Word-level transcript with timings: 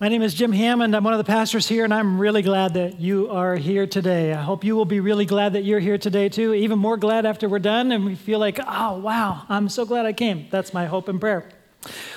My 0.00 0.08
name 0.08 0.22
is 0.22 0.32
Jim 0.32 0.50
Hammond. 0.50 0.96
I'm 0.96 1.04
one 1.04 1.12
of 1.12 1.18
the 1.18 1.24
pastors 1.24 1.68
here, 1.68 1.84
and 1.84 1.92
I'm 1.92 2.18
really 2.18 2.40
glad 2.40 2.72
that 2.72 2.98
you 2.98 3.28
are 3.28 3.54
here 3.54 3.86
today. 3.86 4.32
I 4.32 4.40
hope 4.40 4.64
you 4.64 4.74
will 4.74 4.86
be 4.86 4.98
really 4.98 5.26
glad 5.26 5.52
that 5.52 5.62
you're 5.62 5.78
here 5.78 5.98
today, 5.98 6.30
too. 6.30 6.54
Even 6.54 6.78
more 6.78 6.96
glad 6.96 7.26
after 7.26 7.50
we're 7.50 7.58
done 7.58 7.92
and 7.92 8.06
we 8.06 8.14
feel 8.14 8.38
like, 8.38 8.58
oh, 8.66 8.98
wow, 8.98 9.42
I'm 9.50 9.68
so 9.68 9.84
glad 9.84 10.06
I 10.06 10.14
came. 10.14 10.46
That's 10.50 10.72
my 10.72 10.86
hope 10.86 11.08
and 11.08 11.20
prayer. 11.20 11.46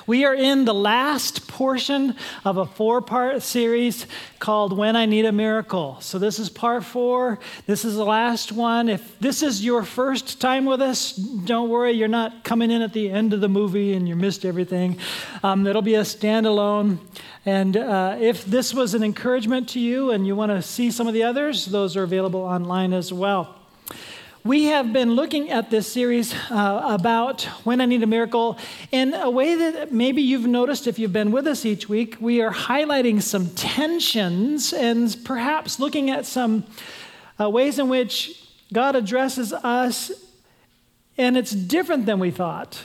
We 0.05 0.25
are 0.25 0.35
in 0.35 0.65
the 0.65 0.73
last 0.73 1.47
portion 1.47 2.15
of 2.43 2.57
a 2.57 2.65
four 2.65 3.01
part 3.01 3.41
series 3.41 4.05
called 4.39 4.77
When 4.77 4.95
I 4.95 5.05
Need 5.05 5.25
a 5.25 5.31
Miracle. 5.31 5.97
So, 6.01 6.19
this 6.19 6.39
is 6.39 6.49
part 6.49 6.83
four. 6.83 7.39
This 7.65 7.85
is 7.85 7.95
the 7.95 8.03
last 8.03 8.51
one. 8.51 8.89
If 8.89 9.17
this 9.19 9.41
is 9.41 9.63
your 9.63 9.83
first 9.83 10.41
time 10.41 10.65
with 10.65 10.81
us, 10.81 11.13
don't 11.13 11.69
worry, 11.69 11.93
you're 11.93 12.09
not 12.09 12.43
coming 12.43 12.71
in 12.71 12.81
at 12.81 12.91
the 12.91 13.09
end 13.09 13.33
of 13.33 13.39
the 13.39 13.47
movie 13.47 13.93
and 13.93 14.07
you 14.07 14.15
missed 14.15 14.43
everything. 14.43 14.97
Um, 15.43 15.65
it'll 15.65 15.81
be 15.81 15.95
a 15.95 16.01
standalone. 16.01 16.97
And 17.45 17.77
uh, 17.77 18.17
if 18.19 18.45
this 18.45 18.73
was 18.73 18.93
an 18.93 19.03
encouragement 19.03 19.69
to 19.69 19.79
you 19.79 20.11
and 20.11 20.27
you 20.27 20.35
want 20.35 20.51
to 20.51 20.61
see 20.61 20.91
some 20.91 21.07
of 21.07 21.13
the 21.13 21.23
others, 21.23 21.65
those 21.65 21.95
are 21.95 22.03
available 22.03 22.41
online 22.41 22.93
as 22.93 23.13
well. 23.13 23.62
We 24.45 24.65
have 24.65 24.91
been 24.91 25.13
looking 25.13 25.51
at 25.51 25.69
this 25.69 25.89
series 25.89 26.35
uh, 26.51 26.81
about 26.83 27.43
when 27.63 27.79
I 27.79 27.85
need 27.85 28.03
a 28.03 28.07
miracle 28.07 28.57
in 28.91 29.13
a 29.13 29.29
way 29.29 29.55
that 29.55 29.93
maybe 29.93 30.21
you've 30.21 30.45
noticed 30.45 30.85
if 30.85 30.99
you've 30.99 31.13
been 31.13 31.31
with 31.31 31.47
us 31.47 31.65
each 31.65 31.87
week. 31.87 32.17
We 32.19 32.41
are 32.41 32.51
highlighting 32.51 33.21
some 33.21 33.51
tensions 33.51 34.73
and 34.73 35.15
perhaps 35.23 35.79
looking 35.79 36.09
at 36.09 36.25
some 36.25 36.65
uh, 37.39 37.49
ways 37.49 37.79
in 37.79 37.87
which 37.87 38.45
God 38.73 38.97
addresses 38.97 39.53
us, 39.53 40.11
and 41.17 41.37
it's 41.37 41.51
different 41.51 42.05
than 42.05 42.19
we 42.19 42.29
thought. 42.29 42.83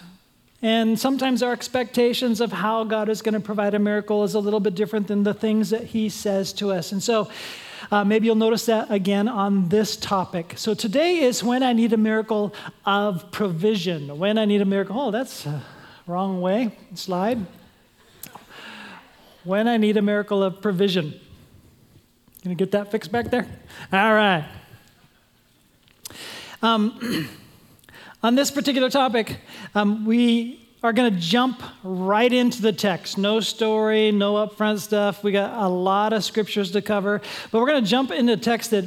And 0.62 0.96
sometimes 0.96 1.42
our 1.42 1.52
expectations 1.52 2.40
of 2.40 2.52
how 2.52 2.84
God 2.84 3.08
is 3.08 3.20
going 3.20 3.34
to 3.34 3.40
provide 3.40 3.74
a 3.74 3.80
miracle 3.80 4.22
is 4.22 4.34
a 4.34 4.40
little 4.40 4.60
bit 4.60 4.76
different 4.76 5.08
than 5.08 5.24
the 5.24 5.34
things 5.34 5.70
that 5.70 5.86
He 5.86 6.08
says 6.08 6.52
to 6.52 6.70
us. 6.70 6.92
And 6.92 7.02
so, 7.02 7.28
uh, 7.90 8.04
maybe 8.04 8.26
you'll 8.26 8.34
notice 8.36 8.66
that 8.66 8.90
again 8.90 9.28
on 9.28 9.68
this 9.68 9.96
topic. 9.96 10.54
So 10.56 10.74
today 10.74 11.18
is 11.18 11.42
when 11.42 11.62
I 11.62 11.72
need 11.72 11.92
a 11.92 11.96
miracle 11.96 12.54
of 12.84 13.30
provision. 13.30 14.18
When 14.18 14.36
I 14.36 14.44
need 14.44 14.60
a 14.60 14.66
miracle. 14.66 15.00
Oh, 15.00 15.10
that's 15.10 15.46
wrong 16.06 16.40
way. 16.40 16.76
Slide. 16.94 17.46
When 19.44 19.66
I 19.66 19.78
need 19.78 19.96
a 19.96 20.02
miracle 20.02 20.42
of 20.42 20.60
provision. 20.60 21.18
You 22.42 22.54
get 22.54 22.72
that 22.72 22.90
fixed 22.90 23.10
back 23.10 23.30
there? 23.30 23.46
All 23.92 24.14
right. 24.14 24.44
Um, 26.62 27.28
on 28.22 28.34
this 28.34 28.50
particular 28.50 28.90
topic, 28.90 29.38
um, 29.74 30.04
we 30.04 30.67
are 30.82 30.92
going 30.92 31.12
to 31.12 31.20
jump 31.20 31.60
right 31.82 32.32
into 32.32 32.62
the 32.62 32.72
text. 32.72 33.18
No 33.18 33.40
story, 33.40 34.12
no 34.12 34.34
upfront 34.34 34.78
stuff. 34.78 35.24
We 35.24 35.32
got 35.32 35.60
a 35.60 35.68
lot 35.68 36.12
of 36.12 36.22
scriptures 36.22 36.70
to 36.72 36.82
cover, 36.82 37.20
but 37.50 37.58
we're 37.58 37.66
going 37.66 37.82
to 37.82 37.90
jump 37.90 38.12
into 38.12 38.36
text 38.36 38.70
that 38.70 38.84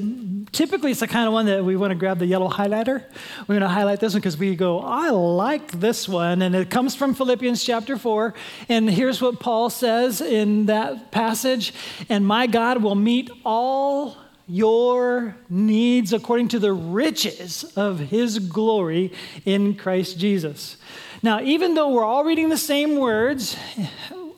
typically 0.53 0.91
it's 0.91 1.01
the 1.01 1.07
kind 1.07 1.27
of 1.27 1.33
one 1.33 1.47
that 1.47 1.65
we 1.65 1.75
want 1.75 1.91
to 1.91 1.95
grab 1.95 2.19
the 2.19 2.25
yellow 2.25 2.49
highlighter. 2.49 3.03
We're 3.41 3.55
going 3.55 3.61
to 3.61 3.67
highlight 3.67 3.99
this 3.99 4.13
one 4.13 4.21
because 4.21 4.37
we 4.37 4.55
go, 4.55 4.79
I 4.79 5.09
like 5.09 5.71
this 5.79 6.07
one. 6.07 6.41
And 6.41 6.55
it 6.55 6.69
comes 6.69 6.95
from 6.95 7.13
Philippians 7.13 7.61
chapter 7.61 7.97
4. 7.97 8.33
And 8.69 8.89
here's 8.89 9.21
what 9.21 9.41
Paul 9.41 9.69
says 9.69 10.21
in 10.21 10.67
that 10.67 11.11
passage 11.11 11.73
And 12.07 12.25
my 12.25 12.47
God 12.47 12.81
will 12.81 12.95
meet 12.95 13.29
all 13.43 14.17
your 14.47 15.35
needs 15.49 16.13
according 16.13 16.49
to 16.49 16.59
the 16.59 16.73
riches 16.73 17.63
of 17.75 17.99
his 17.99 18.39
glory 18.39 19.13
in 19.45 19.75
Christ 19.75 20.17
Jesus. 20.17 20.77
Now, 21.23 21.39
even 21.41 21.75
though 21.75 21.89
we're 21.89 22.03
all 22.03 22.23
reading 22.23 22.49
the 22.49 22.57
same 22.57 22.95
words, 22.95 23.55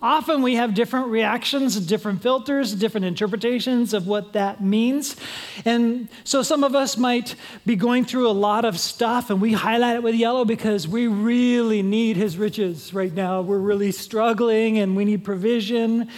often 0.01 0.41
we 0.41 0.55
have 0.55 0.73
different 0.73 1.07
reactions, 1.07 1.79
different 1.79 2.21
filters, 2.21 2.75
different 2.75 3.05
interpretations 3.05 3.93
of 3.93 4.05
what 4.05 4.33
that 4.33 4.61
means. 4.61 5.15
And 5.63 6.09
so 6.25 6.43
some 6.43 6.61
of 6.61 6.75
us 6.75 6.97
might 6.97 7.35
be 7.65 7.77
going 7.77 8.03
through 8.03 8.27
a 8.27 8.33
lot 8.33 8.65
of 8.65 8.77
stuff 8.77 9.29
and 9.29 9.39
we 9.39 9.53
highlight 9.53 9.95
it 9.95 10.03
with 10.03 10.15
yellow 10.15 10.43
because 10.43 10.85
we 10.85 11.07
really 11.07 11.81
need 11.81 12.17
his 12.17 12.37
riches 12.37 12.93
right 12.93 13.13
now. 13.13 13.39
We're 13.39 13.59
really 13.59 13.93
struggling 13.93 14.77
and 14.77 14.97
we 14.97 15.05
need 15.05 15.23
provision. 15.23 16.09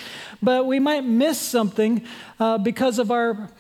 But 0.42 0.66
we 0.66 0.80
might 0.80 1.06
miss 1.06 1.40
something 1.40 2.04
uh, 2.40 2.58
because 2.58 2.98
of 2.98 3.12
our 3.12 3.52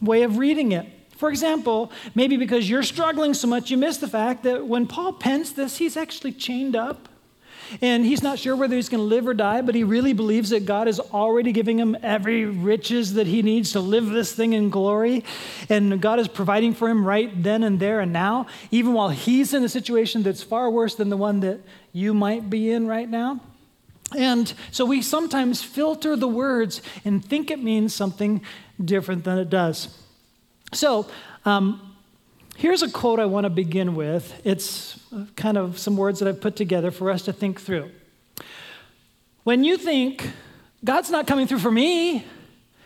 way 0.00 0.22
of 0.22 0.38
reading 0.38 0.72
it. 0.72 0.86
For 1.16 1.30
example, 1.30 1.90
maybe 2.14 2.36
because 2.36 2.68
you're 2.68 2.82
struggling 2.82 3.34
so 3.34 3.48
much, 3.48 3.70
you 3.70 3.76
miss 3.76 3.96
the 3.96 4.08
fact 4.08 4.42
that 4.42 4.66
when 4.66 4.86
Paul 4.86 5.14
pens 5.14 5.52
this, 5.52 5.78
he's 5.78 5.96
actually 5.96 6.32
chained 6.32 6.76
up. 6.76 7.08
And 7.82 8.06
he's 8.06 8.22
not 8.22 8.38
sure 8.38 8.54
whether 8.54 8.76
he's 8.76 8.88
going 8.88 9.00
to 9.00 9.06
live 9.06 9.26
or 9.26 9.34
die, 9.34 9.60
but 9.60 9.74
he 9.74 9.82
really 9.82 10.12
believes 10.12 10.50
that 10.50 10.66
God 10.66 10.86
is 10.86 11.00
already 11.00 11.50
giving 11.50 11.78
him 11.78 11.96
every 12.02 12.44
riches 12.44 13.14
that 13.14 13.26
he 13.26 13.42
needs 13.42 13.72
to 13.72 13.80
live 13.80 14.06
this 14.06 14.32
thing 14.32 14.52
in 14.52 14.70
glory. 14.70 15.24
And 15.68 16.00
God 16.00 16.20
is 16.20 16.28
providing 16.28 16.74
for 16.74 16.88
him 16.88 17.04
right 17.04 17.42
then 17.42 17.64
and 17.64 17.80
there 17.80 17.98
and 18.00 18.12
now, 18.12 18.46
even 18.70 18.92
while 18.92 19.08
he's 19.08 19.52
in 19.52 19.64
a 19.64 19.68
situation 19.68 20.22
that's 20.22 20.44
far 20.44 20.70
worse 20.70 20.94
than 20.94 21.08
the 21.08 21.16
one 21.16 21.40
that 21.40 21.60
you 21.92 22.14
might 22.14 22.48
be 22.48 22.70
in 22.70 22.86
right 22.86 23.08
now. 23.08 23.40
And 24.16 24.52
so 24.70 24.84
we 24.84 25.02
sometimes 25.02 25.62
filter 25.62 26.14
the 26.14 26.28
words 26.28 26.80
and 27.04 27.24
think 27.24 27.50
it 27.50 27.60
means 27.60 27.92
something 27.92 28.42
different 28.82 29.24
than 29.24 29.38
it 29.38 29.50
does. 29.50 29.88
So, 30.72 31.06
um, 31.44 31.96
here's 32.56 32.82
a 32.82 32.90
quote 32.90 33.20
I 33.20 33.26
want 33.26 33.44
to 33.44 33.50
begin 33.50 33.94
with. 33.94 34.40
It's 34.44 34.98
kind 35.36 35.56
of 35.56 35.78
some 35.78 35.96
words 35.96 36.18
that 36.20 36.28
I've 36.28 36.40
put 36.40 36.56
together 36.56 36.90
for 36.90 37.10
us 37.10 37.22
to 37.22 37.32
think 37.32 37.60
through. 37.60 37.90
When 39.44 39.62
you 39.62 39.76
think, 39.76 40.28
God's 40.84 41.10
not 41.10 41.26
coming 41.26 41.46
through 41.46 41.60
for 41.60 41.70
me, 41.70 42.24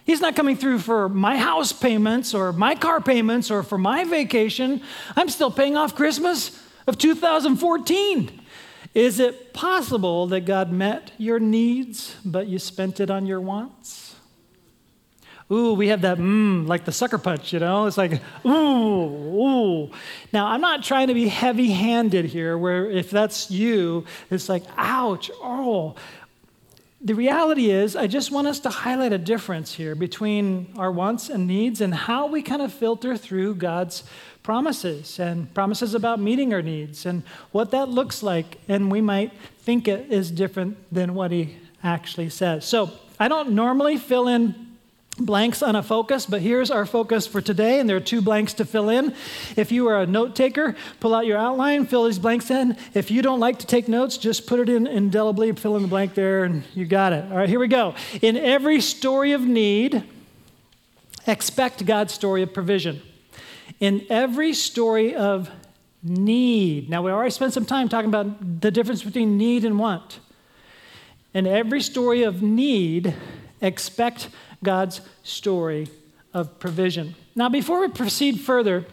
He's 0.05 0.21
not 0.21 0.35
coming 0.35 0.57
through 0.57 0.81
for 0.81 1.09
my 1.09 1.37
house 1.37 1.73
payments 1.73 2.35
or 2.35 2.53
my 2.53 2.75
car 2.75 3.01
payments 3.01 3.51
or 3.51 3.63
for 3.63 3.79
my 3.79 4.05
vacation, 4.05 4.83
I'm 5.15 5.29
still 5.29 5.51
paying 5.51 5.77
off 5.77 5.95
Christmas 5.95 6.61
of 6.87 6.99
2014. 6.99 8.41
Is 8.93 9.21
it 9.21 9.53
possible 9.53 10.27
that 10.29 10.47
God 10.47 10.73
met 10.73 11.13
your 11.17 11.39
needs, 11.39 12.17
but 12.25 12.49
you 12.49 12.59
spent 12.59 12.99
it 12.99 13.09
on 13.09 13.25
your 13.25 13.41
wants? 13.41 14.10
Ooh, 15.51 15.75
we 15.75 15.89
have 15.89 16.03
that 16.03 16.19
mmm, 16.19 16.67
like 16.67 16.85
the 16.85 16.93
sucker 16.93 17.19
punch, 17.19 17.53
you 17.53 17.59
know? 17.59 17.87
It's 17.87 17.97
like, 17.97 18.21
ooh, 18.45 18.51
ooh. 18.51 19.91
Now, 20.33 20.47
I'm 20.47 20.61
not 20.61 20.85
trying 20.85 21.09
to 21.09 21.15
be 21.15 21.29
heavy 21.29 21.71
handed 21.71 22.27
here, 22.27 22.57
where 22.57 22.91
if 22.91 23.11
that's 23.11 23.51
you, 23.51 24.05
it's 24.31 24.49
like, 24.49 24.63
ouch, 24.77 25.31
oh. 25.43 25.97
The 27.03 27.15
reality 27.15 27.71
is, 27.71 27.97
I 27.97 28.07
just 28.07 28.31
want 28.31 28.47
us 28.47 28.61
to 28.61 28.71
highlight 28.71 29.13
a 29.15 29.19
difference 29.19 29.73
here 29.73 29.95
between 29.95 30.73
our 30.77 30.93
wants 30.93 31.31
and 31.31 31.47
needs 31.47 31.81
and 31.81 31.95
how 31.95 32.27
we 32.27 32.43
kind 32.43 32.61
of 32.61 32.73
filter 32.75 33.17
through 33.17 33.55
God's 33.55 34.05
promises 34.43 35.19
and 35.19 35.53
promises 35.55 35.95
about 35.95 36.21
meeting 36.21 36.53
our 36.53 36.61
needs 36.61 37.07
and 37.07 37.23
what 37.53 37.71
that 37.71 37.89
looks 37.89 38.23
like. 38.23 38.59
And 38.69 38.91
we 38.93 39.01
might 39.01 39.33
think 39.61 39.89
it 39.89 40.13
is 40.13 40.31
different 40.31 40.77
than 40.93 41.15
what 41.15 41.31
He 41.31 41.57
actually 41.83 42.29
says. 42.29 42.67
So 42.67 42.91
I 43.19 43.29
don't 43.29 43.53
normally 43.53 43.97
fill 43.97 44.29
in 44.29 44.70
blanks 45.19 45.63
on 45.63 45.77
a 45.77 45.83
focus, 45.83 46.27
but 46.27 46.41
here's 46.41 46.71
our 46.71 46.87
focus 46.87 47.27
for 47.27 47.41
today, 47.41 47.79
and 47.79 47.89
there 47.89 47.97
are 47.97 48.01
two 48.01 48.23
blanks 48.23 48.55
to 48.55 48.65
fill 48.65 48.89
in. 48.89 49.15
If 49.57 49.71
you 49.71 49.87
are 49.89 50.01
a 50.01 50.07
note 50.07 50.35
taker, 50.35 50.77
pull 50.99 51.15
out 51.15 51.27
your 51.27 51.37
outline, 51.37 51.87
fill 51.87 52.05
these 52.05 52.19
blanks 52.19 52.51
in. 52.51 52.77
If 52.95 53.11
you 53.11 53.21
don't 53.21 53.41
like 53.41 53.59
to 53.59 53.67
take 53.67 53.89
notes, 53.89 54.17
just 54.17 54.47
put 54.47 54.61
it 54.61 54.69
in 54.69 54.87
indelibly, 54.87 55.53
fill 55.53 55.77
in 55.77 55.83
the 55.83 55.89
blank 55.89 56.15
there, 56.15 56.45
and 56.45 56.63
you 56.75 56.87
got 56.87 57.13
it. 57.13 57.31
All 57.31 57.37
right, 57.37 57.49
here 57.49 57.61
we 57.61 57.69
go. 57.69 57.95
In 58.23 58.37
every 58.37 58.81
story 58.81 59.33
of 59.33 59.43
need, 59.43 60.05
expect 61.27 61.85
God's 61.85 62.15
story 62.15 62.43
of 62.43 62.55
provision. 62.55 63.03
In 63.79 64.07
every 64.09 64.55
story 64.55 65.15
of 65.15 65.51
need, 66.03 66.89
now 66.89 67.03
we 67.03 67.11
already 67.11 67.31
spent 67.31 67.53
some 67.53 67.67
time 67.67 67.89
talking 67.89 68.09
about 68.09 68.61
the 68.63 68.71
difference 68.71 69.03
between 69.03 69.37
need 69.37 69.65
and 69.65 69.79
want. 69.79 70.21
In 71.35 71.47
every 71.47 71.81
story 71.81 72.23
of 72.23 72.43
need, 72.43 73.15
expect 73.61 74.29
God's 74.63 75.01
story 75.23 75.89
of 76.33 76.59
provision. 76.59 77.15
Now, 77.35 77.49
before 77.49 77.81
we 77.81 77.89
proceed 77.89 78.41
further, 78.41 78.85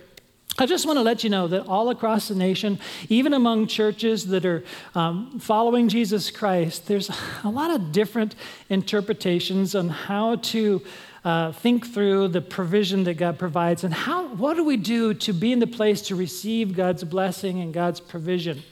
I 0.59 0.65
just 0.65 0.87
want 0.87 0.97
to 0.97 1.03
let 1.03 1.23
you 1.23 1.29
know 1.29 1.47
that 1.49 1.67
all 1.67 1.91
across 1.91 2.29
the 2.29 2.35
nation, 2.35 2.79
even 3.09 3.33
among 3.33 3.67
churches 3.67 4.25
that 4.27 4.43
are 4.43 4.63
um, 4.95 5.39
following 5.39 5.87
Jesus 5.87 6.31
Christ, 6.31 6.87
there's 6.87 7.11
a 7.43 7.49
lot 7.49 7.69
of 7.69 7.91
different 7.91 8.33
interpretations 8.67 9.75
on 9.75 9.89
how 9.89 10.37
to 10.37 10.81
uh, 11.23 11.51
think 11.51 11.85
through 11.85 12.29
the 12.29 12.41
provision 12.41 13.03
that 13.03 13.15
God 13.15 13.37
provides 13.37 13.83
and 13.83 13.93
how, 13.93 14.29
what 14.29 14.55
do 14.55 14.63
we 14.63 14.77
do 14.77 15.13
to 15.13 15.33
be 15.33 15.51
in 15.51 15.59
the 15.59 15.67
place 15.67 16.01
to 16.03 16.15
receive 16.15 16.75
God's 16.75 17.03
blessing 17.03 17.59
and 17.59 17.73
God's 17.73 17.99
provision. 17.99 18.63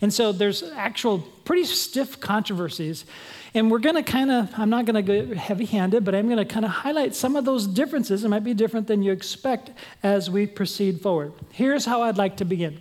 And 0.00 0.12
so 0.12 0.30
there's 0.30 0.62
actual 0.62 1.20
pretty 1.44 1.64
stiff 1.64 2.20
controversies. 2.20 3.04
And 3.54 3.70
we're 3.70 3.80
going 3.80 3.96
to 3.96 4.02
kind 4.02 4.30
of, 4.30 4.50
I'm 4.56 4.70
not 4.70 4.86
going 4.86 5.04
to 5.04 5.26
go 5.26 5.34
heavy 5.34 5.66
handed, 5.66 6.04
but 6.04 6.14
I'm 6.14 6.26
going 6.26 6.38
to 6.38 6.44
kind 6.44 6.64
of 6.64 6.70
highlight 6.70 7.14
some 7.14 7.36
of 7.36 7.44
those 7.44 7.66
differences. 7.66 8.24
It 8.24 8.28
might 8.28 8.44
be 8.44 8.54
different 8.54 8.86
than 8.86 9.02
you 9.02 9.12
expect 9.12 9.70
as 10.02 10.30
we 10.30 10.46
proceed 10.46 11.02
forward. 11.02 11.34
Here's 11.50 11.84
how 11.84 12.02
I'd 12.02 12.16
like 12.16 12.38
to 12.38 12.44
begin. 12.44 12.80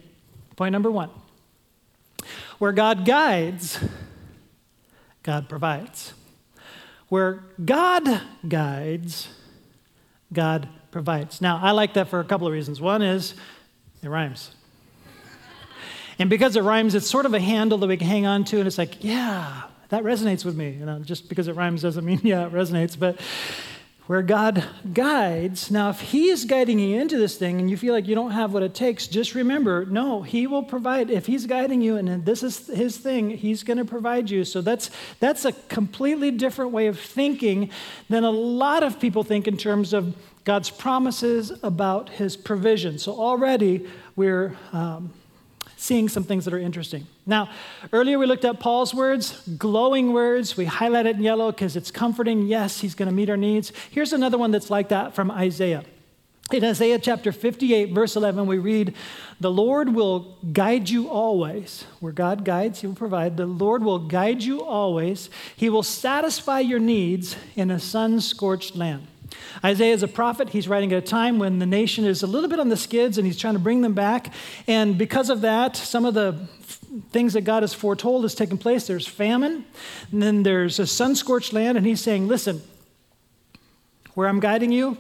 Point 0.56 0.71
number 0.71 0.91
one 0.91 1.09
where 2.59 2.71
God 2.71 3.06
guides, 3.06 3.79
God 5.23 5.50
provides. 5.50 6.13
Where 7.09 7.44
God 7.65 8.21
guides, 8.47 9.27
God 10.31 10.69
provides. 10.91 11.41
Now, 11.41 11.59
I 11.62 11.71
like 11.71 11.95
that 11.95 12.07
for 12.07 12.19
a 12.19 12.24
couple 12.24 12.47
of 12.47 12.53
reasons. 12.53 12.79
One 12.79 13.01
is 13.01 13.33
it 14.03 14.09
rhymes. 14.09 14.51
And 16.19 16.29
because 16.29 16.56
it 16.56 16.62
rhymes, 16.62 16.94
it's 16.94 17.09
sort 17.09 17.25
of 17.25 17.33
a 17.33 17.39
handle 17.39 17.79
that 17.79 17.88
we 17.88 17.97
can 17.97 18.07
hang 18.07 18.27
on 18.27 18.44
to, 18.45 18.59
and 18.59 18.67
it's 18.67 18.77
like, 18.77 19.03
yeah, 19.03 19.63
that 19.91 20.03
resonates 20.03 20.43
with 20.43 20.57
me. 20.57 20.71
You 20.71 20.85
know, 20.85 20.99
just 20.99 21.29
because 21.29 21.47
it 21.47 21.55
rhymes 21.55 21.83
doesn't 21.83 22.03
mean, 22.03 22.19
yeah, 22.23 22.47
it 22.47 22.51
resonates. 22.51 22.97
But 22.97 23.19
where 24.07 24.21
God 24.21 24.65
guides. 24.93 25.69
Now, 25.71 25.89
if 25.89 26.01
He 26.01 26.29
is 26.29 26.45
guiding 26.45 26.79
you 26.79 26.99
into 26.99 27.17
this 27.17 27.38
thing 27.38 27.59
and 27.59 27.69
you 27.69 27.77
feel 27.77 27.93
like 27.93 28.07
you 28.07 28.15
don't 28.15 28.31
have 28.31 28.53
what 28.53 28.63
it 28.63 28.73
takes, 28.73 29.07
just 29.07 29.35
remember 29.35 29.85
no, 29.85 30.21
He 30.21 30.47
will 30.47 30.63
provide. 30.63 31.09
If 31.09 31.27
He's 31.27 31.45
guiding 31.45 31.81
you 31.81 31.97
and 31.97 32.25
this 32.25 32.41
is 32.43 32.67
His 32.67 32.97
thing, 32.97 33.29
He's 33.29 33.63
going 33.63 33.77
to 33.77 33.85
provide 33.85 34.29
you. 34.29 34.43
So 34.43 34.61
that's, 34.61 34.89
that's 35.19 35.45
a 35.45 35.51
completely 35.69 36.31
different 36.31 36.71
way 36.71 36.88
of 36.88 36.99
thinking 36.99 37.69
than 38.09 38.23
a 38.23 38.31
lot 38.31 38.83
of 38.83 38.99
people 38.99 39.23
think 39.23 39.47
in 39.47 39.55
terms 39.55 39.93
of 39.93 40.15
God's 40.43 40.69
promises 40.69 41.53
about 41.63 42.09
His 42.09 42.35
provision. 42.35 42.97
So 42.97 43.13
already 43.13 43.88
we're. 44.15 44.57
Um, 44.73 45.13
seeing 45.81 46.07
some 46.07 46.23
things 46.23 46.45
that 46.45 46.53
are 46.53 46.59
interesting. 46.59 47.07
Now, 47.25 47.49
earlier 47.91 48.19
we 48.19 48.27
looked 48.27 48.45
at 48.45 48.59
Paul's 48.59 48.93
words, 48.93 49.41
glowing 49.57 50.13
words. 50.13 50.55
We 50.55 50.65
highlight 50.65 51.07
it 51.07 51.15
in 51.15 51.23
yellow 51.23 51.51
because 51.51 51.75
it's 51.75 51.89
comforting. 51.89 52.45
Yes, 52.45 52.81
he's 52.81 52.93
going 52.93 53.09
to 53.09 53.15
meet 53.15 53.31
our 53.31 53.37
needs. 53.37 53.73
Here's 53.89 54.13
another 54.13 54.37
one 54.37 54.51
that's 54.51 54.69
like 54.69 54.89
that 54.89 55.15
from 55.15 55.31
Isaiah. 55.31 55.83
In 56.51 56.63
Isaiah 56.63 56.99
chapter 56.99 57.31
58, 57.31 57.93
verse 57.93 58.15
11, 58.15 58.45
we 58.45 58.59
read, 58.59 58.93
The 59.39 59.49
Lord 59.49 59.95
will 59.95 60.37
guide 60.53 60.87
you 60.87 61.09
always. 61.09 61.85
Where 61.99 62.11
God 62.11 62.45
guides, 62.45 62.81
He 62.81 62.87
will 62.87 62.93
provide. 62.93 63.35
The 63.35 63.47
Lord 63.47 63.83
will 63.83 63.99
guide 63.99 64.43
you 64.43 64.63
always. 64.63 65.31
He 65.55 65.67
will 65.67 65.81
satisfy 65.81 66.59
your 66.59 66.79
needs 66.79 67.35
in 67.55 67.71
a 67.71 67.79
sun 67.79 68.21
scorched 68.21 68.75
land. 68.75 69.07
Isaiah 69.63 69.93
is 69.93 70.03
a 70.03 70.07
prophet. 70.07 70.49
He's 70.49 70.67
writing 70.67 70.91
at 70.93 71.03
a 71.03 71.05
time 71.05 71.39
when 71.39 71.59
the 71.59 71.65
nation 71.65 72.05
is 72.05 72.23
a 72.23 72.27
little 72.27 72.49
bit 72.49 72.59
on 72.59 72.69
the 72.69 72.77
skids 72.77 73.17
and 73.17 73.27
he's 73.27 73.37
trying 73.37 73.53
to 73.53 73.59
bring 73.59 73.81
them 73.81 73.93
back. 73.93 74.33
And 74.67 74.97
because 74.97 75.29
of 75.29 75.41
that, 75.41 75.75
some 75.75 76.05
of 76.05 76.13
the 76.13 76.33
things 77.11 77.33
that 77.33 77.41
God 77.41 77.63
has 77.63 77.73
foretold 77.73 78.23
has 78.23 78.35
taken 78.35 78.57
place. 78.57 78.87
There's 78.87 79.07
famine, 79.07 79.65
and 80.11 80.21
then 80.21 80.43
there's 80.43 80.79
a 80.79 80.87
sun 80.87 81.15
scorched 81.15 81.53
land. 81.53 81.77
And 81.77 81.85
he's 81.85 82.01
saying, 82.01 82.27
Listen, 82.27 82.61
where 84.13 84.27
I'm 84.27 84.39
guiding 84.39 84.71
you, 84.71 84.97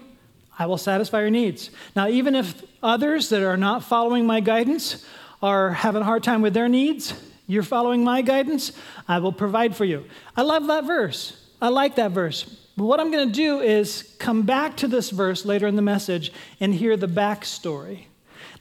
I 0.57 0.65
will 0.65 0.77
satisfy 0.77 1.21
your 1.21 1.29
needs. 1.29 1.69
Now, 1.95 2.07
even 2.07 2.35
if 2.35 2.63
others 2.83 3.29
that 3.29 3.43
are 3.43 3.57
not 3.57 3.83
following 3.83 4.25
my 4.25 4.39
guidance 4.39 5.05
are 5.41 5.71
having 5.71 6.01
a 6.01 6.05
hard 6.05 6.23
time 6.23 6.41
with 6.41 6.53
their 6.53 6.69
needs, 6.69 7.13
you're 7.47 7.63
following 7.63 8.03
my 8.03 8.21
guidance, 8.21 8.71
I 9.07 9.19
will 9.19 9.33
provide 9.33 9.75
for 9.75 9.85
you. 9.85 10.05
I 10.37 10.43
love 10.43 10.67
that 10.67 10.85
verse. 10.85 11.40
I 11.61 11.69
like 11.69 11.95
that 11.95 12.11
verse. 12.11 12.43
But 12.75 12.85
what 12.85 12.99
I'm 12.99 13.11
going 13.11 13.27
to 13.27 13.33
do 13.33 13.59
is 13.59 14.15
come 14.17 14.41
back 14.43 14.77
to 14.77 14.87
this 14.87 15.11
verse 15.11 15.45
later 15.45 15.67
in 15.67 15.75
the 15.75 15.81
message 15.81 16.31
and 16.59 16.73
hear 16.73 16.97
the 16.97 17.07
backstory 17.07 18.05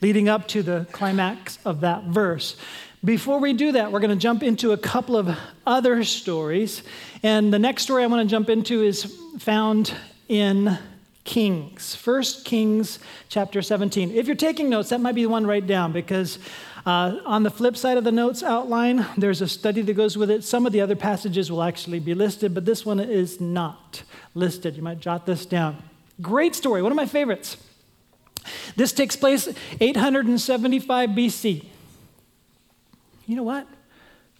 leading 0.02 0.28
up 0.28 0.48
to 0.48 0.62
the 0.62 0.86
climax 0.92 1.58
of 1.64 1.80
that 1.80 2.04
verse. 2.04 2.56
Before 3.04 3.38
we 3.38 3.52
do 3.52 3.72
that, 3.72 3.92
we're 3.92 4.00
going 4.00 4.10
to 4.10 4.22
jump 4.22 4.42
into 4.42 4.72
a 4.72 4.76
couple 4.76 5.16
of 5.16 5.36
other 5.66 6.04
stories. 6.04 6.82
And 7.22 7.52
the 7.52 7.58
next 7.58 7.84
story 7.84 8.02
I 8.02 8.06
want 8.06 8.28
to 8.28 8.30
jump 8.30 8.50
into 8.50 8.82
is 8.82 9.16
found 9.38 9.94
in 10.28 10.78
Kings, 11.24 11.94
1 11.94 12.22
Kings 12.44 12.98
chapter 13.28 13.62
17. 13.62 14.10
If 14.10 14.26
you're 14.26 14.36
taking 14.36 14.68
notes, 14.68 14.90
that 14.90 15.00
might 15.00 15.14
be 15.14 15.22
the 15.22 15.28
one 15.28 15.46
right 15.46 15.66
down 15.66 15.92
because 15.92 16.38
uh, 16.90 17.20
on 17.24 17.44
the 17.44 17.50
flip 17.50 17.76
side 17.76 17.96
of 17.96 18.02
the 18.02 18.10
notes 18.10 18.42
outline, 18.42 19.06
there's 19.16 19.40
a 19.40 19.46
study 19.46 19.80
that 19.80 19.94
goes 19.94 20.18
with 20.18 20.28
it. 20.28 20.42
Some 20.42 20.66
of 20.66 20.72
the 20.72 20.80
other 20.80 20.96
passages 20.96 21.48
will 21.48 21.62
actually 21.62 22.00
be 22.00 22.14
listed, 22.14 22.52
but 22.52 22.64
this 22.64 22.84
one 22.84 22.98
is 22.98 23.40
not 23.40 24.02
listed. 24.34 24.74
You 24.76 24.82
might 24.82 24.98
jot 24.98 25.24
this 25.24 25.46
down. 25.46 25.80
Great 26.20 26.56
story, 26.56 26.82
one 26.82 26.90
of 26.90 26.96
my 26.96 27.06
favorites. 27.06 27.56
This 28.74 28.92
takes 28.92 29.14
place 29.14 29.48
875 29.80 31.10
BC. 31.10 31.64
You 33.26 33.36
know 33.36 33.44
what? 33.44 33.68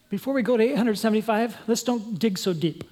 Before 0.09 0.35
we 0.35 0.43
go 0.43 0.57
to 0.57 0.65
875, 0.65 1.57
let's 1.69 1.85
don't 1.85 2.19
dig 2.19 2.37
so 2.37 2.53
deep. 2.53 2.83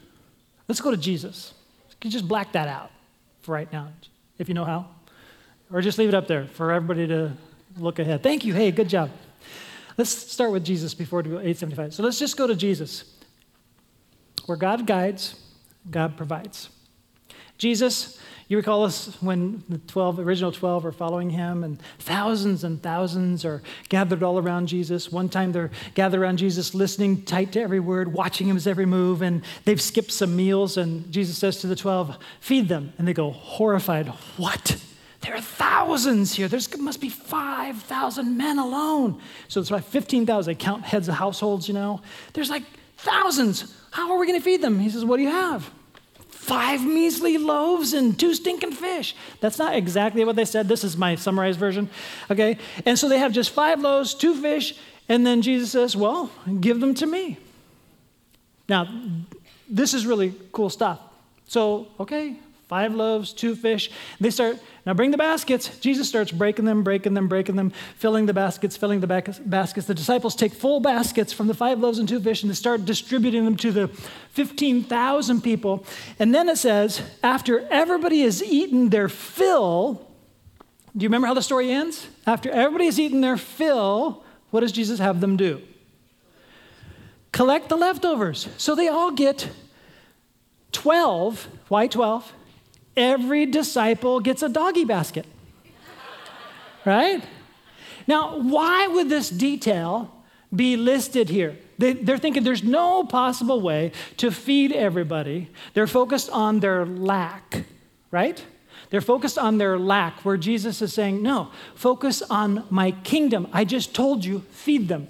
Let's 0.69 0.81
go 0.81 0.93
to 0.93 0.97
Jesus. 0.97 1.53
You 1.91 1.97
can 1.99 2.11
just 2.13 2.29
black 2.29 2.53
that 2.53 2.69
out 2.69 2.93
for 3.41 3.55
right 3.55 3.73
now, 3.73 3.89
if 4.39 4.49
you 4.49 4.55
know 4.55 4.65
how. 4.65 4.87
Or 5.73 5.81
just 5.81 5.99
leave 5.99 6.11
it 6.11 6.15
up 6.15 6.29
there 6.29 6.45
for 6.45 6.71
everybody 6.71 7.09
to 7.09 7.33
look 7.77 7.99
ahead. 7.99 8.23
Thank 8.23 8.45
you. 8.45 8.55
Hey, 8.55 8.71
good 8.71 8.89
job. 8.89 9.11
Let's 9.99 10.11
start 10.11 10.53
with 10.53 10.65
Jesus 10.65 10.95
before 10.95 11.23
we 11.23 11.31
go 11.31 11.39
875. 11.39 11.93
So 11.93 12.05
let's 12.05 12.21
just 12.21 12.37
go 12.37 12.47
to 12.47 12.55
Jesus. 12.55 13.05
Where 14.47 14.57
God 14.57 14.87
guides, 14.87 15.39
God 15.91 16.17
provides. 16.17 16.71
Jesus, 17.59 18.21
you 18.47 18.57
recall 18.57 18.85
us 18.85 19.21
when 19.21 19.65
the 19.69 19.79
12, 19.79 20.21
original 20.21 20.53
12 20.53 20.87
are 20.87 20.93
following 20.93 21.31
him, 21.31 21.65
and 21.65 21.83
thousands 21.99 22.63
and 22.63 22.81
thousands 22.81 23.45
are 23.45 23.61
gathered 23.89 24.23
all 24.23 24.39
around 24.39 24.69
Jesus. 24.69 25.11
One 25.11 25.29
time 25.29 25.51
they're 25.51 25.73
gathered 25.95 26.21
around 26.21 26.37
Jesus, 26.37 26.77
listening 26.77 27.23
tight 27.23 27.51
to 27.53 27.61
every 27.61 27.81
word, 27.81 28.13
watching 28.13 28.47
his 28.47 28.69
every 28.69 28.87
move, 28.87 29.21
and 29.21 29.43
they've 29.65 29.83
skipped 29.83 30.13
some 30.13 30.37
meals. 30.37 30.77
And 30.77 31.11
Jesus 31.11 31.37
says 31.37 31.61
to 31.63 31.67
the 31.67 31.77
12, 31.77 32.17
Feed 32.39 32.69
them. 32.69 32.93
And 32.99 33.09
they 33.09 33.13
go, 33.13 33.33
horrified, 33.33 34.07
What? 34.37 34.81
There 35.29 35.37
are 35.37 35.43
thousands 35.43 36.35
here. 36.35 36.49
There 36.49 36.59
must 36.79 37.03
be 37.03 37.11
5,000 37.11 38.39
men 38.39 38.59
alone. 38.59 39.21
So 39.49 39.61
it's 39.61 39.71
like 39.71 39.85
15,000. 39.85 40.51
They 40.51 40.55
count 40.55 40.85
heads 40.85 41.07
of 41.07 41.17
households, 41.17 41.69
you 41.69 41.75
know. 41.75 42.01
There's 42.33 42.49
like 42.49 42.63
thousands. 42.97 43.75
How 43.91 44.11
are 44.11 44.19
we 44.19 44.27
going 44.27 44.41
to 44.41 44.45
feed 44.45 44.63
them? 44.63 44.79
He 44.79 44.89
says, 44.89 45.05
What 45.05 45.19
do 45.19 45.25
you 45.25 45.29
have? 45.29 45.71
Five 46.31 46.83
measly 46.83 47.37
loaves 47.37 47.93
and 47.93 48.19
two 48.19 48.33
stinking 48.33 48.73
fish. 48.73 49.15
That's 49.41 49.59
not 49.59 49.75
exactly 49.77 50.25
what 50.25 50.35
they 50.35 50.47
said. 50.47 50.67
This 50.67 50.83
is 50.83 50.97
my 50.97 51.15
summarized 51.15 51.59
version. 51.59 51.91
Okay. 52.31 52.57
And 52.87 52.99
so 52.99 53.07
they 53.11 53.19
have 53.19 53.33
just 53.33 53.51
five 53.51 53.81
loaves, 53.81 54.15
two 54.15 54.35
fish, 54.35 54.79
and 55.11 55.27
then 55.27 55.43
Jesus 55.43 55.73
says, 55.73 55.95
Well, 55.95 56.31
give 56.59 56.81
them 56.81 56.95
to 56.95 57.07
me. 57.07 57.37
Now, 58.67 58.89
this 59.69 59.93
is 59.93 60.07
really 60.07 60.33
cool 60.53 60.71
stuff. 60.71 61.01
So, 61.49 61.89
okay, 62.01 62.39
five 62.69 62.95
loaves, 62.95 63.33
two 63.33 63.57
fish. 63.57 63.91
They 64.21 64.31
start, 64.31 64.59
now 64.85 64.93
bring 64.93 65.11
the 65.11 65.17
baskets. 65.17 65.79
Jesus 65.79 66.07
starts 66.07 66.31
breaking 66.31 66.67
them, 66.67 66.83
breaking 66.83 67.15
them, 67.15 67.27
breaking 67.27 67.57
them, 67.57 67.71
filling 67.97 68.27
the 68.27 68.35
baskets, 68.35 68.77
filling 68.77 69.01
the 69.01 69.07
baskets. 69.07 69.87
The 69.87 69.95
disciples 69.95 70.37
take 70.37 70.53
full 70.53 70.79
baskets 70.79 71.33
from 71.33 71.47
the 71.47 71.55
five 71.55 71.81
loaves 71.81 71.99
and 71.99 72.09
two 72.09 72.21
fish 72.21 72.43
and 72.43 72.51
they 72.51 72.55
start 72.55 72.85
distributing 72.85 73.47
them 73.47 73.57
to 73.57 73.73
the 73.73 73.89
15,000 73.89 75.41
people. 75.41 75.85
And 76.19 76.35
then 76.35 76.49
it 76.49 76.59
says, 76.59 77.03
after 77.23 77.67
everybody 77.71 78.21
has 78.21 78.43
eaten 78.43 78.91
their 78.91 79.09
fill, 79.09 80.07
do 80.95 81.03
you 81.03 81.09
remember 81.09 81.27
how 81.27 81.35
the 81.35 81.43
story 81.43 81.71
ends? 81.71 82.07
After 82.27 82.51
everybody 82.51 82.85
has 82.85 83.01
eaten 83.01 83.23
their 83.23 83.39
fill, 83.39 84.25
what 84.51 84.61
does 84.61 84.73
Jesus 84.73 84.99
have 84.99 85.21
them 85.21 85.37
do? 85.37 85.63
Collect 87.33 87.69
the 87.69 87.77
leftovers. 87.77 88.49
So 88.59 88.75
they 88.75 88.89
all 88.89 89.11
get 89.11 89.49
12. 90.73 91.49
Why 91.69 91.87
12? 91.87 92.33
Every 92.99 93.47
disciple 93.47 94.21
gets 94.21 94.43
a 94.43 94.49
doggy 94.49 94.85
basket. 94.85 95.25
right? 96.85 97.23
Now, 98.07 98.39
why 98.41 98.89
would 98.89 99.09
this 99.09 99.31
detail 99.31 100.15
be 100.55 100.77
listed 100.77 101.29
here? 101.29 101.57
They, 101.79 101.93
are 102.13 102.19
thinking 102.19 102.43
there's 102.43 102.65
no 102.65 103.05
possible 103.05 103.61
way 103.61 103.93
to 104.17 104.31
feed 104.31 104.73
everybody. 104.73 105.49
They're 105.75 105.87
focused 105.87 106.29
on 106.31 106.61
their 106.61 106.85
lack, 106.85 107.65
right? 108.11 108.45
They're 108.91 109.01
focused 109.01 109.39
on 109.39 109.59
their 109.59 109.79
lack, 109.79 110.25
where 110.25 110.37
Jesus 110.37 110.83
is 110.83 110.93
saying, 110.93 111.23
No, 111.23 111.51
focus 111.75 112.23
on 112.23 112.65
my 112.71 112.91
kingdom. 112.91 113.47
I 113.53 113.65
just 113.65 113.95
told 113.95 114.25
you, 114.25 114.41
feed 114.51 114.89
them. 114.89 115.09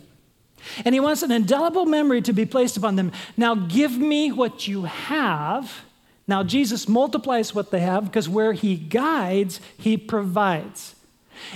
And 0.85 0.95
he 0.95 1.01
wants 1.01 1.23
an 1.23 1.31
indelible 1.31 1.87
memory 1.87 2.21
to 2.23 2.33
be 2.33 2.45
placed 2.45 2.77
upon 2.77 2.97
them. 2.97 3.13
Now, 3.37 3.55
give 3.55 3.97
me 3.97 4.33
what 4.33 4.67
you 4.67 4.85
have 4.85 5.85
now, 6.29 6.43
Jesus 6.43 6.87
multiplies 6.87 7.55
what 7.55 7.71
they 7.71 7.81
have 7.81 8.05
because 8.05 8.29
where 8.29 8.53
he 8.53 8.77
guides, 8.77 9.61
he 9.79 9.97
provides. 9.97 10.95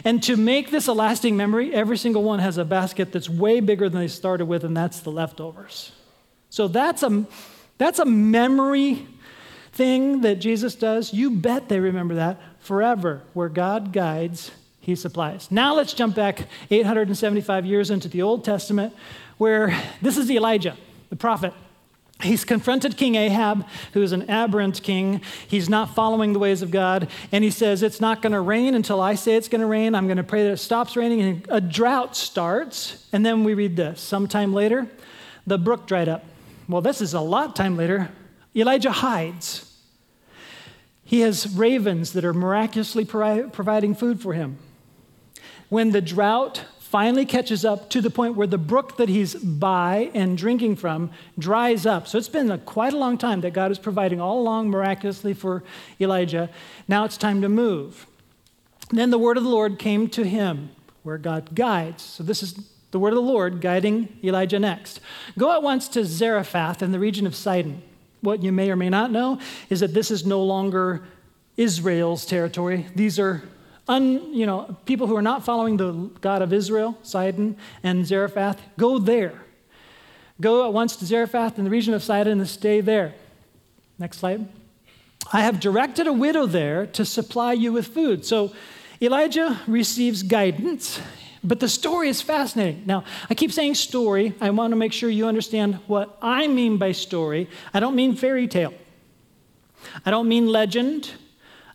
And 0.03 0.23
to 0.23 0.37
make 0.37 0.71
this 0.71 0.87
a 0.87 0.95
lasting 0.95 1.37
memory, 1.37 1.75
every 1.75 1.99
single 1.99 2.23
one 2.23 2.39
has 2.39 2.57
a 2.57 2.65
basket 2.65 3.13
that's 3.13 3.29
way 3.29 3.61
bigger 3.61 3.91
than 3.91 4.01
they 4.01 4.09
started 4.09 4.47
with, 4.47 4.65
and 4.65 4.75
that's 4.75 5.01
the 5.01 5.13
leftovers. 5.13 5.93
So 6.49 6.69
that's 6.69 7.03
a, 7.03 7.27
that's 7.77 7.99
a 7.99 8.07
memory 8.07 9.07
thing 9.73 10.23
that 10.23 10.37
Jesus 10.37 10.75
does. 10.75 11.13
You 11.13 11.31
bet 11.33 11.69
they 11.69 11.81
remember 11.81 12.15
that 12.15 12.41
forever. 12.61 13.23
Where 13.35 13.51
God 13.51 13.93
guides, 13.93 14.53
he 14.81 14.95
supplies. 14.95 15.51
Now 15.51 15.75
let's 15.75 15.93
jump 15.93 16.15
back 16.15 16.47
875 16.71 17.67
years 17.67 17.91
into 17.91 18.09
the 18.09 18.23
Old 18.23 18.43
Testament, 18.43 18.95
where 19.37 19.79
this 20.01 20.17
is 20.17 20.31
Elijah, 20.31 20.77
the 21.11 21.17
prophet. 21.17 21.53
He's 22.23 22.45
confronted 22.45 22.97
King 22.97 23.17
Ahab, 23.17 23.67
who 23.93 24.03
is 24.03 24.13
an 24.13 24.29
aberrant 24.31 24.83
king. 24.83 25.21
He's 25.49 25.69
not 25.69 25.95
following 25.95 26.33
the 26.33 26.39
ways 26.39 26.63
of 26.63 26.71
God. 26.71 27.09
And 27.33 27.43
he 27.43 27.51
says, 27.51 27.83
It's 27.83 28.01
not 28.01 28.23
going 28.23 28.33
to 28.33 28.41
rain 28.41 28.75
until 28.75 29.01
I 29.01 29.15
say 29.15 29.35
it's 29.35 29.49
going 29.49 29.61
to 29.61 29.67
rain. 29.67 29.95
I'm 29.95 30.07
going 30.07 30.17
to 30.19 30.23
pray 30.23 30.45
that 30.45 30.53
it 30.53 30.59
stops 30.59 30.97
raining. 30.97 31.21
And 31.21 31.47
a 31.49 31.61
drought 31.61 32.17
starts. 32.17 33.07
And 33.13 33.27
then 33.27 33.45
we 33.45 33.55
read 33.55 33.77
this. 33.77 34.01
Sometime 34.01 34.53
later, 34.53 34.87
the 35.47 35.59
brook 35.59 35.87
dried 35.87 36.09
up. 36.09 36.25
Well, 36.69 36.81
this 36.81 37.01
is 37.01 37.15
a 37.15 37.21
lot 37.21 37.57
time 37.57 37.77
later. 37.77 38.11
Elijah 38.55 38.93
hides. 38.93 39.69
He 41.05 41.21
has 41.21 41.55
ravens 41.55 42.13
that 42.13 42.25
are 42.25 42.33
miraculously 42.33 43.05
providing 43.05 43.95
food 43.95 44.21
for 44.21 44.33
him. 44.33 44.59
When 45.69 45.91
the 45.91 46.01
drought 46.01 46.65
finally 46.93 47.25
catches 47.25 47.65
up 47.65 47.89
to 47.89 48.03
the 48.03 48.11
point 48.11 48.37
where 48.37 48.47
the 48.47 48.59
brook 48.59 48.99
that 48.99 49.09
he's 49.09 49.35
by 49.35 50.11
and 50.13 50.37
drinking 50.37 50.77
from 50.77 51.11
dries 51.39 51.87
up. 51.87 52.07
So 52.07 52.19
it's 52.19 52.29
been 52.29 52.51
a, 52.51 52.59
quite 52.59 52.93
a 52.93 52.99
long 52.99 53.17
time 53.17 53.41
that 53.41 53.55
God 53.55 53.71
is 53.71 53.79
providing 53.79 54.21
all 54.21 54.39
along 54.39 54.69
miraculously 54.69 55.33
for 55.33 55.65
Elijah. 55.99 56.51
Now 56.87 57.07
it's 57.07 57.17
time 57.17 57.41
to 57.41 57.49
move. 57.49 58.07
Then 58.91 59.09
the 59.09 59.17
word 59.17 59.39
of 59.39 59.43
the 59.43 59.49
Lord 59.49 59.79
came 59.79 60.07
to 60.11 60.23
him, 60.23 60.69
where 61.03 61.17
God 61.17 61.55
guides. 61.55 62.03
So 62.03 62.23
this 62.23 62.43
is 62.43 62.63
the 62.91 62.99
word 62.99 63.15
of 63.15 63.17
the 63.17 63.23
Lord 63.23 63.63
guiding 63.63 64.15
Elijah 64.23 64.59
next. 64.59 65.01
Go 65.39 65.51
at 65.51 65.63
once 65.63 65.89
to 65.89 66.05
Zarephath 66.05 66.83
in 66.83 66.93
the 66.93 66.99
region 66.99 67.27
of 67.27 67.35
Sidon. 67.35 67.83
What 68.21 68.43
you 68.43 68.53
may 68.53 68.71
or 68.71 68.77
may 68.77 68.91
not 68.91 69.11
know 69.11 69.41
is 69.71 69.81
that 69.81 69.95
this 69.95 70.11
is 70.11 70.27
no 70.27 70.43
longer 70.43 71.05
Israel's 71.57 72.27
territory. 72.27 72.87
These 72.95 73.19
are 73.19 73.43
un, 73.89 74.33
you 74.33 74.47
know, 74.47 74.77
people 74.85 75.07
who 75.07 75.17
are 75.17 75.23
not 75.23 75.45
following 75.45 75.77
the 75.77 75.93
God 76.21 76.43
of 76.43 76.53
Israel, 76.53 76.97
Sidon 77.03 77.57
and 77.83 78.07
Zarephath, 78.07 78.61
go 78.77 78.99
there. 78.99 79.43
Go 80.41 80.67
at 80.67 80.73
once 80.73 80.97
to 80.97 81.07
Zarephath 81.07 81.59
in 81.59 81.65
the 81.65 81.71
region 81.71 81.95
of 81.95 82.03
Sidon 82.03 82.41
and 82.41 82.49
stay 82.49 82.81
there. 82.81 83.15
Next 83.99 84.19
slide. 84.19 84.49
I 85.33 85.43
have 85.43 85.61
directed 85.61 86.07
a 86.07 86.13
widow 86.13 86.47
there 86.47 86.87
to 86.87 87.05
supply 87.05 87.53
you 87.53 87.73
with 87.73 87.89
food. 87.89 88.25
So 88.25 88.53
Elijah 89.01 89.61
receives 89.67 90.23
guidance, 90.23 91.01
but 91.45 91.61
the 91.61 91.69
story 91.69 92.09
is 92.09 92.23
fascinating. 92.23 92.83
Now, 92.87 93.05
I 93.29 93.35
keep 93.35 93.53
saying 93.53 93.75
story. 93.75 94.35
I 94.41 94.51
want 94.51 94.73
to 94.73 94.77
make 94.77 94.93
sure 94.93 95.11
you 95.11 95.27
understand 95.27 95.77
what 95.87 96.17
I 96.23 96.47
mean 96.49 96.77
by 96.77 96.93
story. 96.93 97.49
I 97.75 97.81
don't 97.81 97.95
mean 97.95 98.17
fairy 98.17 98.47
tale, 98.49 98.75
I 100.05 100.11
don't 100.11 100.29
mean 100.29 100.47
legend, 100.47 101.13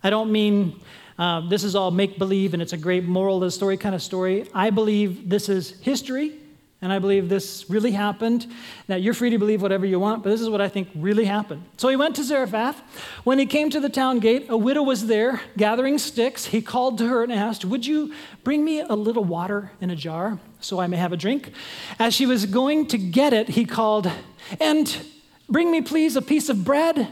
I 0.04 0.10
don't 0.10 0.32
mean 0.32 0.80
uh, 1.18 1.42
this 1.48 1.64
is 1.64 1.76
all 1.76 1.92
make 1.92 2.20
believe 2.20 2.54
and 2.54 2.62
it's 2.62 2.74
a 2.74 2.78
great 2.78 3.04
moral 3.04 3.38
of 3.38 3.42
the 3.42 3.52
story 3.52 3.78
kind 3.78 3.96
of 3.96 4.02
story. 4.02 4.48
I 4.54 4.70
believe 4.70 5.30
this 5.30 5.50
is 5.50 5.72
history 5.82 6.34
and 6.80 6.94
I 6.94 7.00
believe 7.00 7.28
this 7.28 7.68
really 7.70 7.92
happened. 7.92 8.46
Now, 8.88 8.98
you're 8.98 9.16
free 9.16 9.32
to 9.32 9.40
believe 9.40 9.64
whatever 9.64 9.86
you 9.88 10.00
want, 10.00 10.22
but 10.22 10.30
this 10.30 10.42
is 10.42 10.50
what 10.50 10.62
I 10.62 10.70
think 10.70 10.90
really 10.96 11.26
happened. 11.26 11.64
So 11.78 11.90
he 11.90 11.96
went 11.96 12.16
to 12.18 12.24
Zarephath. 12.24 12.80
When 13.24 13.40
he 13.40 13.48
came 13.48 13.72
to 13.72 13.80
the 13.80 13.90
town 13.90 14.20
gate, 14.20 14.46
a 14.48 14.58
widow 14.58 14.84
was 14.84 15.08
there 15.08 15.42
gathering 15.58 15.98
sticks. 15.98 16.46
He 16.46 16.62
called 16.62 17.00
to 17.00 17.08
her 17.08 17.24
and 17.24 17.34
asked, 17.34 17.66
Would 17.66 17.88
you 17.88 18.14
bring 18.44 18.64
me 18.64 18.82
a 18.82 18.94
little 18.94 19.24
water 19.24 19.72
in 19.82 19.90
a 19.90 19.96
jar 19.96 20.38
so 20.60 20.80
I 20.80 20.86
may 20.86 20.98
have 20.98 21.12
a 21.12 21.18
drink? 21.18 21.52
As 21.98 22.14
she 22.14 22.28
was 22.28 22.46
going 22.46 22.86
to 22.88 23.00
get 23.00 23.34
it, 23.34 23.50
he 23.50 23.66
called, 23.66 24.12
And 24.60 25.04
bring 25.50 25.72
me, 25.72 25.82
please, 25.82 26.16
a 26.16 26.22
piece 26.22 26.48
of 26.48 26.64
bread. 26.64 27.08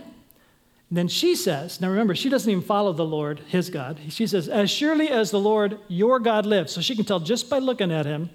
Then 0.91 1.07
she 1.07 1.35
says, 1.35 1.81
now 1.81 1.89
remember, 1.89 2.13
she 2.13 2.29
doesn't 2.29 2.49
even 2.49 2.63
follow 2.63 2.93
the 2.93 3.05
Lord, 3.05 3.39
his 3.47 3.69
God. 3.69 3.99
She 4.09 4.27
says, 4.27 4.47
As 4.47 4.69
surely 4.69 5.09
as 5.09 5.31
the 5.31 5.39
Lord 5.39 5.79
your 5.87 6.19
God 6.19 6.45
lives. 6.45 6.73
So 6.73 6.81
she 6.81 6.95
can 6.95 7.05
tell 7.05 7.19
just 7.19 7.49
by 7.49 7.57
looking 7.57 7.91
at 7.91 8.05
him, 8.05 8.29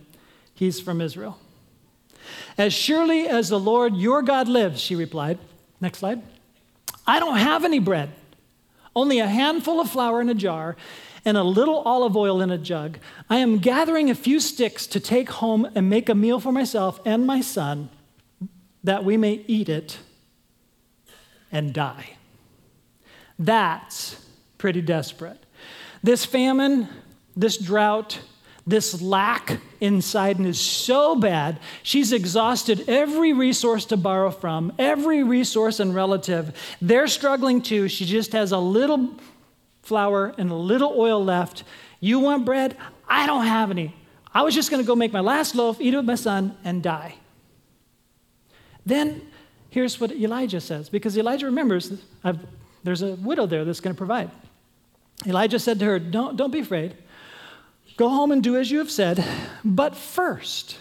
he's 0.55 0.81
from 0.81 1.01
Israel. 1.01 1.39
As 2.59 2.73
surely 2.73 3.29
as 3.29 3.49
the 3.49 3.61
Lord 3.61 3.97
your 3.97 4.23
God 4.23 4.49
lives, 4.49 4.81
she 4.81 4.97
replied. 4.97 5.39
Next 5.81 5.99
slide. 5.99 6.23
I 7.07 7.19
don't 7.21 7.39
have 7.39 7.65
any 7.65 7.79
bread, 7.79 8.11
only 8.95 9.21
a 9.21 9.27
handful 9.27 9.81
of 9.81 9.91
flour 9.91 10.21
in 10.21 10.29
a 10.29 10.35
jar 10.35 10.77
and 11.25 11.37
a 11.37 11.43
little 11.43 11.81
olive 11.81 12.17
oil 12.17 12.41
in 12.41 12.51
a 12.51 12.59
jug. 12.59 12.99
I 13.29 13.37
am 13.37 13.59
gathering 13.59 14.11
a 14.11 14.15
few 14.15 14.41
sticks 14.41 14.87
to 14.89 15.01
take 15.01 15.31
home 15.31 15.69
and 15.75 15.89
make 15.89 16.09
a 16.09 16.15
meal 16.15 16.41
for 16.41 16.53
myself 16.53 17.01
and 17.05 17.27
my 17.27 17.41
son, 17.41 17.91
that 18.83 19.05
we 19.05 19.17
may 19.17 19.45
eat 19.47 19.69
it 19.69 19.99
and 21.53 21.73
die. 21.73 22.17
That's 23.41 24.23
pretty 24.59 24.83
desperate. 24.83 25.43
This 26.03 26.27
famine, 26.27 26.89
this 27.35 27.57
drought, 27.57 28.21
this 28.67 29.01
lack 29.01 29.59
in 29.81 30.03
Sidon 30.03 30.45
is 30.45 30.61
so 30.61 31.17
bad, 31.17 31.59
she's 31.83 32.13
exhausted 32.13 32.85
every 32.87 33.33
resource 33.33 33.87
to 33.87 33.97
borrow 33.97 34.31
from, 34.31 34.75
every 34.79 35.23
resource 35.23 35.81
and 35.81 35.95
relative. 35.95 36.55
They're 36.83 37.09
struggling 37.09 37.63
too. 37.63 37.89
She 37.89 38.05
just 38.05 38.33
has 38.33 38.53
a 38.53 38.59
little 38.59 39.15
flour 39.83 40.35
and 40.37 40.51
a 40.51 40.55
little 40.55 40.93
oil 40.95 41.25
left. 41.25 41.65
You 41.99 42.19
want 42.19 42.45
bread? 42.45 42.77
I 43.09 43.27
don't 43.27 43.47
have 43.47 43.71
any. 43.71 43.97
I 44.35 44.43
was 44.43 44.55
just 44.55 44.71
going 44.71 44.83
to 44.83 44.87
go 44.87 44.95
make 44.95 45.15
my 45.15 45.21
last 45.21 45.55
loaf, 45.55 45.81
eat 45.81 45.95
it 45.95 45.97
with 45.97 46.07
my 46.07 46.15
son, 46.15 46.57
and 46.63 46.83
die. 46.83 47.15
Then 48.85 49.23
here's 49.71 49.99
what 49.99 50.13
Elijah 50.13 50.61
says, 50.61 50.91
because 50.91 51.17
Elijah 51.17 51.47
remembers, 51.47 51.93
I've 52.23 52.39
there's 52.83 53.03
a 53.03 53.15
widow 53.17 53.47
there 53.47 53.65
that's 53.65 53.81
going 53.81 53.95
to 53.95 53.99
provide. 53.99 54.31
Elijah 55.27 55.59
said 55.59 55.79
to 55.81 55.85
her, 55.85 55.99
don't, 55.99 56.37
don't 56.37 56.51
be 56.51 56.61
afraid. 56.61 56.97
Go 57.97 58.09
home 58.09 58.33
and 58.33 58.43
do 58.43 58.57
as 58.57 58.71
you 58.71 58.79
have 58.79 58.91
said, 58.91 59.23
but 59.65 59.95
first. 59.95 60.79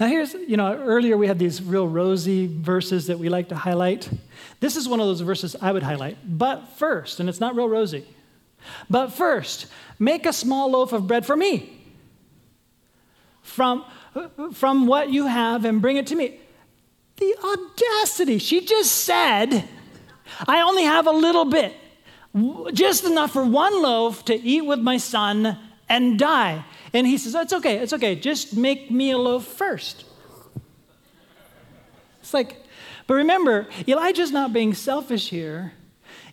Now, 0.00 0.06
here's, 0.06 0.34
you 0.34 0.56
know, 0.56 0.74
earlier 0.74 1.16
we 1.16 1.26
had 1.26 1.38
these 1.38 1.62
real 1.62 1.86
rosy 1.86 2.46
verses 2.46 3.06
that 3.06 3.18
we 3.18 3.28
like 3.28 3.50
to 3.50 3.54
highlight. 3.54 4.08
This 4.60 4.76
is 4.76 4.88
one 4.88 5.00
of 5.00 5.06
those 5.06 5.20
verses 5.20 5.54
I 5.60 5.72
would 5.72 5.82
highlight. 5.82 6.16
But 6.24 6.68
first, 6.76 7.20
and 7.20 7.28
it's 7.28 7.40
not 7.40 7.54
real 7.54 7.68
rosy. 7.68 8.04
But 8.88 9.12
first, 9.12 9.66
make 9.98 10.26
a 10.26 10.32
small 10.32 10.70
loaf 10.70 10.92
of 10.92 11.06
bread 11.06 11.26
for 11.26 11.36
me 11.36 11.78
from, 13.42 13.84
from 14.54 14.86
what 14.86 15.10
you 15.10 15.26
have 15.26 15.64
and 15.64 15.80
bring 15.82 15.96
it 15.96 16.06
to 16.08 16.16
me. 16.16 16.40
The 17.16 17.34
audacity. 17.44 18.38
She 18.38 18.64
just 18.64 18.90
said, 18.90 19.68
I 20.46 20.60
only 20.62 20.84
have 20.84 21.06
a 21.06 21.12
little 21.12 21.44
bit, 21.44 21.74
just 22.72 23.04
enough 23.04 23.32
for 23.32 23.44
one 23.44 23.82
loaf 23.82 24.24
to 24.26 24.34
eat 24.34 24.62
with 24.62 24.80
my 24.80 24.96
son 24.96 25.58
and 25.88 26.18
die. 26.18 26.64
And 26.92 27.06
he 27.06 27.18
says, 27.18 27.34
oh, 27.34 27.42
It's 27.42 27.52
okay, 27.52 27.78
it's 27.78 27.92
okay, 27.92 28.14
just 28.14 28.56
make 28.56 28.90
me 28.90 29.10
a 29.10 29.18
loaf 29.18 29.44
first. 29.44 30.04
It's 32.20 32.32
like, 32.32 32.64
but 33.06 33.14
remember, 33.14 33.68
Elijah's 33.86 34.32
not 34.32 34.52
being 34.52 34.72
selfish 34.72 35.28
here. 35.28 35.74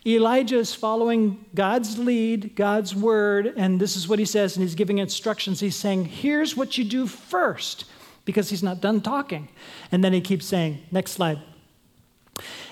Elijah 0.06 0.58
is 0.58 0.74
following 0.74 1.46
God's 1.54 2.00
lead, 2.00 2.56
God's 2.56 2.96
word, 2.96 3.54
and 3.56 3.80
this 3.80 3.96
is 3.96 4.08
what 4.08 4.18
he 4.18 4.26
says, 4.26 4.56
and 4.56 4.64
he's 4.64 4.74
giving 4.74 4.98
instructions. 4.98 5.60
He's 5.60 5.76
saying, 5.76 6.06
Here's 6.06 6.58
what 6.58 6.78
you 6.78 6.84
do 6.84 7.06
first, 7.06 7.86
because 8.26 8.50
he's 8.50 8.64
not 8.64 8.82
done 8.82 9.02
talking. 9.02 9.50
And 9.92 10.04
then 10.04 10.14
he 10.14 10.22
keeps 10.22 10.46
saying, 10.46 10.82
Next 10.92 11.12
slide. 11.12 11.40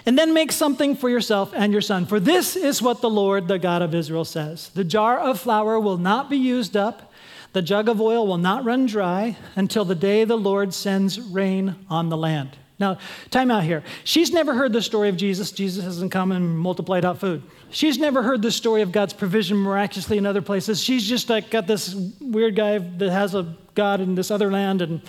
And 0.06 0.18
then 0.18 0.34
make 0.34 0.52
something 0.52 0.96
for 0.96 1.10
yourself 1.10 1.52
and 1.54 1.72
your 1.72 1.82
son. 1.82 2.06
For 2.06 2.20
this 2.20 2.56
is 2.56 2.82
what 2.82 3.02
the 3.02 3.10
Lord, 3.10 3.48
the 3.48 3.60
God 3.60 3.82
of 3.82 3.94
Israel, 3.94 4.26
says 4.26 4.70
The 4.70 4.84
jar 4.84 5.20
of 5.20 5.40
flour 5.40 5.80
will 5.80 5.98
not 5.98 6.30
be 6.30 6.38
used 6.38 6.78
up, 6.78 7.12
the 7.54 7.62
jug 7.62 7.90
of 7.90 8.00
oil 8.00 8.28
will 8.28 8.38
not 8.38 8.64
run 8.64 8.86
dry 8.86 9.38
until 9.56 9.86
the 9.86 9.96
day 9.96 10.24
the 10.24 10.38
Lord 10.38 10.74
sends 10.74 11.20
rain 11.20 11.76
on 11.90 12.10
the 12.10 12.18
land. 12.18 12.58
Now, 12.80 12.98
time 13.30 13.52
out 13.52 13.64
here. 13.64 13.84
She's 14.06 14.32
never 14.32 14.54
heard 14.54 14.72
the 14.72 14.82
story 14.82 15.10
of 15.10 15.18
Jesus. 15.18 15.52
Jesus 15.52 15.84
hasn't 15.84 16.14
come 16.14 16.32
and 16.32 16.58
multiplied 16.58 17.04
out 17.04 17.18
food. 17.18 17.44
She's 17.72 17.98
never 17.98 18.24
heard 18.24 18.42
the 18.42 18.52
story 18.52 18.82
of 18.82 18.94
God's 18.94 19.12
provision 19.12 19.58
miraculously 19.58 20.18
in 20.18 20.26
other 20.26 20.42
places. 20.42 20.82
She's 20.82 21.08
just 21.08 21.30
like 21.30 21.50
got 21.50 21.68
this 21.68 21.94
weird 22.22 22.56
guy 22.56 22.78
that 22.78 23.10
has 23.10 23.36
a 23.36 23.54
God 23.76 24.00
in 24.00 24.16
this 24.16 24.32
other 24.32 24.50
land, 24.50 24.82
and 24.82 25.02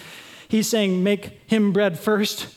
he's 0.49 0.69
saying, 0.69 1.05
Make 1.05 1.41
him 1.47 1.73
bread 1.73 1.97
first 1.97 2.49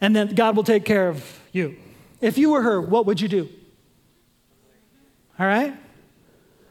and 0.00 0.14
then 0.14 0.34
God 0.34 0.56
will 0.56 0.64
take 0.64 0.84
care 0.84 1.08
of 1.08 1.40
you. 1.52 1.76
If 2.20 2.38
you 2.38 2.50
were 2.50 2.62
her, 2.62 2.80
what 2.80 3.06
would 3.06 3.20
you 3.20 3.28
do? 3.28 3.48
All 5.38 5.46
right? 5.46 5.74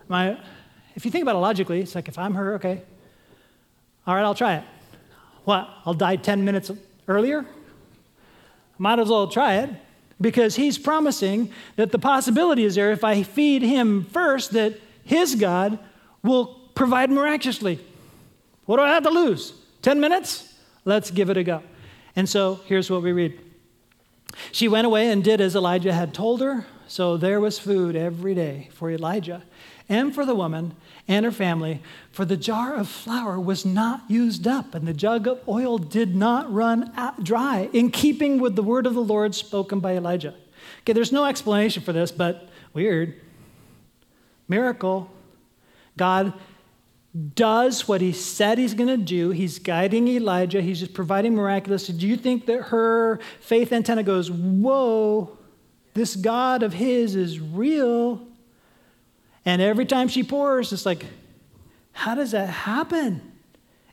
My, 0.08 0.38
if 0.96 1.05
you 1.05 1.12
think 1.12 1.24
about 1.24 1.36
it 1.36 1.39
logically, 1.39 1.82
it's 1.82 1.96
like 1.96 2.08
if 2.08 2.17
I'm 2.17 2.36
her, 2.36 2.55
okay, 2.55 2.82
all 4.08 4.15
right, 4.15 4.24
I'll 4.24 4.36
try 4.36 4.55
it. 4.55 4.63
What? 5.44 5.70
I'll 5.86 5.94
die 5.94 6.15
10 6.15 6.46
minutes 6.46 6.72
earlier? 7.08 7.46
Might 8.77 9.00
as 9.00 9.10
well 9.10 9.27
try 9.27 9.55
it 9.55 9.70
because 10.20 10.55
he's 10.55 10.77
promising 10.77 11.51
that 11.75 11.91
the 11.91 12.00
possibility 12.00 12.65
is 12.65 12.75
there 12.75 12.91
if 12.91 13.03
I 13.03 13.24
feed 13.24 13.62
him 13.62 14.05
first 14.05 14.51
that 14.51 14.79
his 15.03 15.36
God 15.36 15.79
will 16.24 16.46
provide 16.74 17.10
miraculously. 17.10 17.79
What 18.65 18.77
do 18.77 18.84
I 18.84 18.89
have 18.89 19.03
to 19.03 19.10
lose? 19.10 19.53
10 19.82 20.00
minutes? 20.00 20.53
Let's 20.84 21.12
give 21.12 21.29
it 21.29 21.38
a 21.38 21.44
go. 21.44 21.63
And 22.16 22.30
so 22.30 22.62
here's 22.66 22.90
what 22.90 23.02
we 23.02 23.12
read 23.12 23.40
She 24.52 24.68
went 24.68 24.88
away 24.88 25.12
and 25.12 25.24
did 25.24 25.42
as 25.42 25.56
Elijah 25.56 25.94
had 25.94 26.14
told 26.14 26.42
her. 26.42 26.66
So 26.88 27.18
there 27.18 27.40
was 27.40 27.58
food 27.58 27.96
every 27.96 28.36
day 28.36 28.70
for 28.74 28.92
Elijah 28.92 29.44
and 29.90 30.14
for 30.14 30.26
the 30.26 30.36
woman 30.36 30.76
and 31.08 31.26
her 31.26 31.32
family, 31.32 31.82
for 32.12 32.26
the 32.26 32.38
jar 32.38 32.74
of 32.74 32.88
flour 32.88 33.40
was 33.40 33.66
not 33.66 34.02
used 34.10 34.48
up, 34.48 34.74
and 34.74 34.88
the 34.88 34.94
jug 34.94 35.28
of 35.28 35.48
oil 35.48 35.78
did 35.78 36.16
not 36.16 36.52
run 36.52 36.92
dry, 37.22 37.70
in 37.74 37.92
keeping 37.92 38.40
with 38.40 38.56
the 38.56 38.64
word 38.64 38.88
of 38.88 38.96
the 38.96 39.04
Lord 39.04 39.36
spoken 39.36 39.80
by 39.80 39.96
Elijah. 39.96 40.34
Okay, 40.82 40.94
there's 40.94 41.12
no 41.12 41.26
explanation 41.26 41.84
for 41.84 41.94
this, 41.94 42.12
but 42.12 42.50
weird. 42.74 43.22
Miracle. 44.48 45.12
God 45.96 46.34
does 47.16 47.88
what 47.88 48.02
he 48.02 48.12
said 48.12 48.58
he's 48.58 48.74
going 48.74 48.90
to 48.90 48.98
do. 48.98 49.30
He's 49.30 49.60
guiding 49.60 50.08
Elijah, 50.08 50.62
he's 50.62 50.80
just 50.80 50.94
providing 50.94 51.36
miraculous. 51.36 51.88
Do 51.88 52.08
you 52.08 52.18
think 52.18 52.46
that 52.48 52.64
her 52.64 53.20
faith 53.40 53.72
antenna 53.72 54.04
goes, 54.04 54.30
Whoa, 54.30 55.38
this 55.94 56.16
God 56.16 56.62
of 56.62 56.74
his 56.74 57.16
is 57.16 57.40
real? 57.40 58.22
And 59.46 59.62
every 59.62 59.86
time 59.86 60.08
she 60.08 60.24
pours, 60.24 60.74
it's 60.74 60.86
like, 60.86 61.06
How 61.94 62.16
does 62.16 62.32
that 62.32 62.50
happen? 62.50 63.32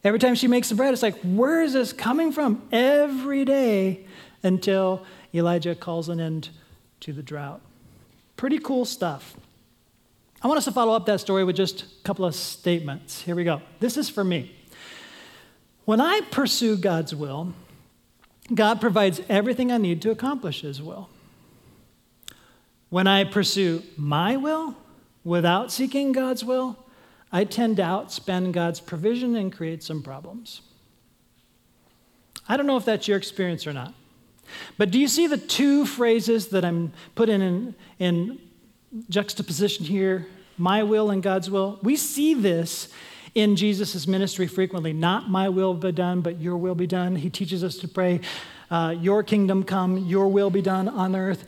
Every 0.05 0.19
time 0.19 0.35
she 0.35 0.49
makes 0.49 0.69
the 0.69 0.75
bread, 0.75 0.93
it's 0.93 1.03
like, 1.03 1.19
Where 1.23 1.63
is 1.63 1.75
this 1.75 1.93
coming 1.93 2.33
from? 2.33 2.67
Every 2.73 3.45
day 3.45 4.07
until 4.43 5.07
Elijah 5.33 5.77
calls 5.77 6.09
an 6.09 6.21
end 6.21 6.49
to 7.01 7.13
the 7.13 7.23
drought. 7.23 7.61
Pretty 8.37 8.59
cool 8.59 8.85
stuff. 8.85 9.37
I 10.43 10.49
want 10.49 10.59
us 10.59 10.65
to 10.65 10.73
follow 10.73 10.93
up 10.95 11.07
that 11.07 11.21
story 11.21 11.45
with 11.45 11.55
just 11.55 11.83
a 11.83 11.87
couple 12.03 12.25
of 12.25 12.35
statements. 12.35 13.23
Here 13.23 13.37
we 13.37 13.45
go. 13.45 13.63
This 13.79 13.97
is 13.97 14.09
for 14.09 14.25
me. 14.25 14.57
When 15.85 16.01
I 16.01 16.21
pursue 16.33 16.77
God's 16.77 17.15
will, 17.15 17.53
God 18.53 18.81
provides 18.81 19.21
everything 19.29 19.71
I 19.71 19.77
need 19.77 20.03
to 20.03 20.11
accomplish 20.11 20.63
His 20.63 20.83
will. 20.83 21.09
When 22.91 23.07
I 23.07 23.23
pursue 23.23 23.85
my 23.97 24.37
will 24.37 24.77
without 25.23 25.71
seeking 25.71 26.11
God's 26.11 26.45
will, 26.45 26.77
I 27.31 27.45
tend 27.45 27.77
to 27.77 27.83
outspend 27.83 28.53
God's 28.53 28.81
provision 28.81 29.37
and 29.37 29.53
create 29.53 29.83
some 29.83 30.03
problems. 30.03 30.61
I 32.49 32.57
don't 32.57 32.67
know 32.67 32.77
if 32.77 32.85
that's 32.85 33.07
your 33.07 33.17
experience 33.17 33.67
or 33.67 33.73
not. 33.73 33.95
But 34.77 34.91
do 34.91 34.99
you 34.99 35.07
see 35.07 35.29
the 35.29 35.39
two 35.39 35.87
phrases 35.87 36.49
that 36.49 36.65
I'm 36.65 36.93
putting 37.15 37.41
in, 37.41 37.75
in 37.99 38.39
juxtaposition 39.09 39.85
here 39.85 40.27
my 40.59 40.83
will 40.83 41.11
and 41.11 41.23
God's 41.23 41.51
will. 41.51 41.79
We 41.83 41.97
see 41.97 42.35
this 42.35 42.89
in 43.35 43.57
Jesus' 43.57 44.07
ministry 44.07 44.47
frequently. 44.47 44.93
Not 44.93 45.31
my 45.31 45.49
will 45.49 45.75
be 45.75 45.93
done, 45.93 46.21
but 46.21 46.41
your 46.41 46.57
will 46.57 46.75
be 46.75 46.87
done. 46.87 47.17
He 47.17 47.31
teaches 47.31 47.65
us 47.65 47.77
to 47.79 47.89
pray, 47.89 48.21
uh, 48.71 48.95
Your 48.99 49.23
kingdom 49.23 49.65
come, 49.65 49.99
your 49.99 50.29
will 50.29 50.51
be 50.51 50.63
done 50.63 50.89
on 50.89 51.17
earth. 51.17 51.45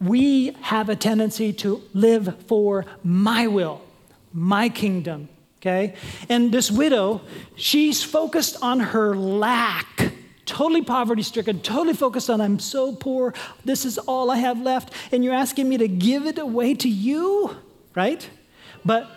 We 0.00 0.52
have 0.62 0.88
a 0.88 0.96
tendency 0.96 1.52
to 1.54 1.82
live 1.92 2.46
for 2.46 2.84
my 3.02 3.46
will, 3.46 3.82
my 4.32 4.68
kingdom, 4.68 5.28
okay? 5.60 5.94
And 6.28 6.52
this 6.52 6.70
widow, 6.70 7.22
she's 7.56 8.02
focused 8.02 8.56
on 8.62 8.80
her 8.80 9.16
lack 9.16 10.13
totally 10.46 10.82
poverty 10.82 11.22
stricken, 11.22 11.60
totally 11.60 11.94
focused 11.94 12.30
on, 12.30 12.40
I'm 12.40 12.58
so 12.58 12.94
poor, 12.94 13.34
this 13.64 13.84
is 13.84 13.98
all 13.98 14.30
I 14.30 14.36
have 14.36 14.60
left, 14.60 14.92
and 15.12 15.24
you're 15.24 15.34
asking 15.34 15.68
me 15.68 15.76
to 15.78 15.88
give 15.88 16.26
it 16.26 16.38
away 16.38 16.74
to 16.74 16.88
you, 16.88 17.56
right? 17.94 18.28
But 18.84 19.10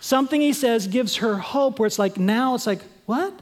something 0.00 0.40
he 0.40 0.52
says 0.52 0.86
gives 0.86 1.16
her 1.16 1.36
hope 1.36 1.78
where 1.78 1.86
it's 1.86 1.98
like, 1.98 2.18
now 2.18 2.54
it's 2.54 2.66
like, 2.66 2.80
what? 3.06 3.38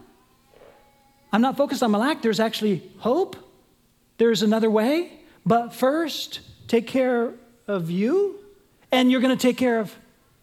I'm 1.33 1.42
not 1.42 1.57
focused 1.57 1.83
on 1.83 1.90
my 1.90 1.99
lack. 1.99 2.23
There's 2.23 2.40
actually 2.40 2.90
hope. 2.99 3.37
There's 4.16 4.42
another 4.42 4.71
way. 4.71 5.12
But 5.45 5.75
first, 5.75 6.40
take 6.66 6.87
care 6.87 7.33
of 7.66 7.90
you, 7.90 8.38
and 8.90 9.11
you're 9.11 9.21
going 9.21 9.37
to 9.37 9.40
take 9.40 9.57
care 9.57 9.78
of 9.78 9.95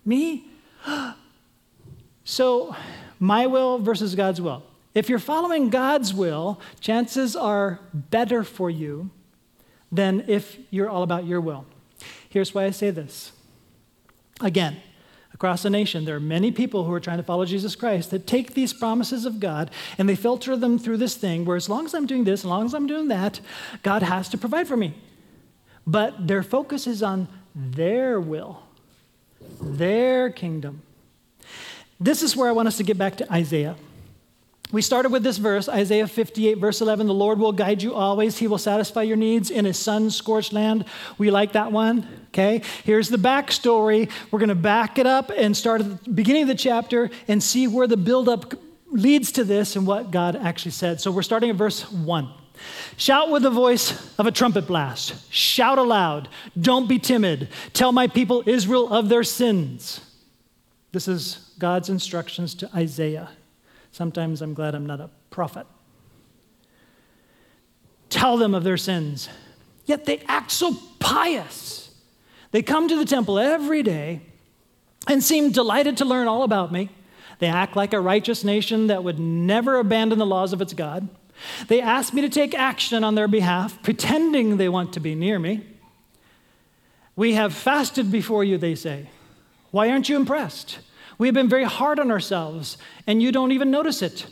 me. 0.06 0.46
so, 2.24 2.76
my 3.20 3.48
will 3.48 3.80
versus 3.80 4.16
God's 4.16 4.40
will. 4.42 4.64
If 4.96 5.10
you're 5.10 5.20
following 5.20 5.70
God's 5.70 6.14
will, 6.14 6.62
chances 6.80 7.36
are 7.36 7.82
better 7.94 8.46
for 8.46 8.70
you 8.70 9.12
than 9.92 10.24
if 10.28 10.58
you're 10.72 10.90
all 10.90 11.04
about 11.04 11.26
your 11.26 11.42
will. 11.42 11.66
Here's 12.30 12.54
why 12.54 12.64
I 12.64 12.72
say 12.72 12.92
this. 12.92 13.34
Again, 14.40 14.78
across 15.34 15.64
the 15.64 15.70
nation, 15.70 16.06
there 16.06 16.16
are 16.16 16.22
many 16.22 16.50
people 16.50 16.86
who 16.86 16.94
are 16.94 17.00
trying 17.02 17.18
to 17.18 17.24
follow 17.24 17.46
Jesus 17.46 17.76
Christ 17.76 18.12
that 18.12 18.26
take 18.26 18.54
these 18.54 18.74
promises 18.74 19.26
of 19.26 19.42
God 19.42 19.70
and 19.98 20.08
they 20.08 20.16
filter 20.16 20.56
them 20.56 20.80
through 20.80 20.98
this 20.98 21.16
thing 21.16 21.44
where 21.44 21.58
as 21.58 21.68
long 21.68 21.86
as 21.86 21.94
I'm 21.94 22.06
doing 22.06 22.24
this, 22.24 22.42
as 22.42 22.46
long 22.46 22.66
as 22.66 22.74
I'm 22.74 22.88
doing 22.88 23.10
that, 23.10 23.42
God 23.84 24.02
has 24.02 24.30
to 24.30 24.38
provide 24.38 24.68
for 24.68 24.78
me. 24.78 24.94
But 25.86 26.28
their 26.28 26.42
focus 26.42 26.88
is 26.88 27.04
on 27.04 27.28
their 27.54 28.20
will, 28.20 28.64
their 29.62 30.30
kingdom. 30.30 30.82
This 32.00 32.24
is 32.24 32.36
where 32.36 32.50
I 32.50 32.54
want 32.54 32.70
us 32.70 32.78
to 32.78 32.84
get 32.84 32.98
back 32.98 33.18
to 33.18 33.32
Isaiah. 33.32 33.76
We 34.72 34.82
started 34.82 35.12
with 35.12 35.24
this 35.24 35.38
verse, 35.38 35.70
Isaiah 35.70 36.08
58, 36.08 36.58
verse 36.58 36.82
11. 36.82 37.08
The 37.08 37.14
Lord 37.14 37.40
will 37.40 37.52
guide 37.52 37.84
you 37.84 37.94
always. 37.94 38.38
He 38.38 38.48
will 38.48 38.58
satisfy 38.58 39.04
your 39.04 39.16
needs 39.16 39.52
in 39.52 39.66
a 39.66 39.74
sun 39.74 40.10
scorched 40.10 40.54
land. 40.54 40.86
We 41.18 41.30
like 41.30 41.54
that 41.54 41.72
one. 41.72 42.08
Okay. 42.30 42.62
Here's 42.84 43.10
the 43.10 43.18
backstory. 43.18 44.10
We're 44.32 44.40
going 44.40 44.50
to 44.50 44.56
back 44.56 44.98
it 44.98 45.06
up 45.06 45.32
and 45.36 45.56
start 45.56 45.82
at 45.82 46.04
the 46.04 46.10
beginning 46.10 46.44
of 46.44 46.48
the 46.48 46.56
chapter 46.56 47.10
and 47.28 47.42
see 47.42 47.68
where 47.68 47.88
the 47.88 47.96
buildup 47.96 48.56
leads 48.88 49.32
to 49.34 49.44
this 49.44 49.76
and 49.76 49.86
what 49.86 50.12
God 50.12 50.36
actually 50.36 50.72
said. 50.72 51.00
So 51.00 51.12
we're 51.12 51.22
starting 51.22 51.50
at 51.52 51.56
verse 51.56 51.90
1. 51.92 52.30
Shout 52.98 53.30
with 53.32 53.44
the 53.44 53.50
voice 53.50 54.18
of 54.18 54.26
a 54.26 54.32
trumpet 54.32 54.66
blast. 54.66 55.32
Shout 55.32 55.78
aloud. 55.78 56.28
Don't 56.60 56.88
be 56.88 57.00
timid. 57.00 57.50
Tell 57.74 57.92
my 57.92 58.08
people 58.08 58.44
Israel 58.46 58.92
of 58.92 59.10
their 59.10 59.24
sins. 59.24 60.02
This 60.92 61.08
is 61.08 61.54
God's 61.60 61.90
instructions 61.90 62.56
to 62.56 62.70
Isaiah. 62.74 63.30
Sometimes 63.96 64.42
I'm 64.42 64.54
glad 64.54 64.76
I'm 64.76 64.86
not 64.86 65.00
a 65.00 65.10
prophet. 65.30 65.66
Tell 68.10 68.36
them 68.36 68.54
of 68.54 68.66
their 68.66 68.76
sins. 68.76 69.30
Yet 69.86 70.04
they 70.04 70.18
act 70.28 70.52
so 70.52 70.76
pious. 71.00 71.96
They 72.52 72.62
come 72.62 72.90
to 72.90 72.98
the 72.98 73.06
temple 73.06 73.40
every 73.40 73.84
day 73.84 74.20
and 75.08 75.24
seem 75.24 75.54
delighted 75.54 75.96
to 75.96 76.04
learn 76.04 76.28
all 76.28 76.44
about 76.44 76.74
me. 76.74 76.90
They 77.40 77.48
act 77.48 77.78
like 77.78 77.94
a 77.94 78.02
righteous 78.02 78.44
nation 78.44 78.88
that 78.88 79.06
would 79.06 79.18
never 79.18 79.78
abandon 79.78 80.20
the 80.20 80.26
laws 80.26 80.52
of 80.52 80.62
its 80.62 80.74
God. 80.74 81.08
They 81.70 81.80
ask 81.80 82.14
me 82.14 82.22
to 82.22 82.28
take 82.28 82.54
action 82.54 83.02
on 83.02 83.16
their 83.16 83.30
behalf, 83.30 83.82
pretending 83.82 84.58
they 84.58 84.68
want 84.68 84.92
to 84.96 85.00
be 85.00 85.16
near 85.16 85.40
me. 85.40 85.66
We 87.16 87.36
have 87.36 87.54
fasted 87.54 88.12
before 88.12 88.44
you, 88.44 88.58
they 88.58 88.76
say. 88.76 89.08
Why 89.72 89.90
aren't 89.90 90.10
you 90.10 90.18
impressed? 90.18 90.80
We 91.18 91.28
have 91.28 91.34
been 91.34 91.50
very 91.50 91.64
hard 91.64 92.00
on 92.00 92.12
ourselves, 92.12 92.78
and 93.08 93.22
you 93.22 93.32
don't 93.32 93.52
even 93.52 93.72
notice 93.72 94.02
it. 94.02 94.28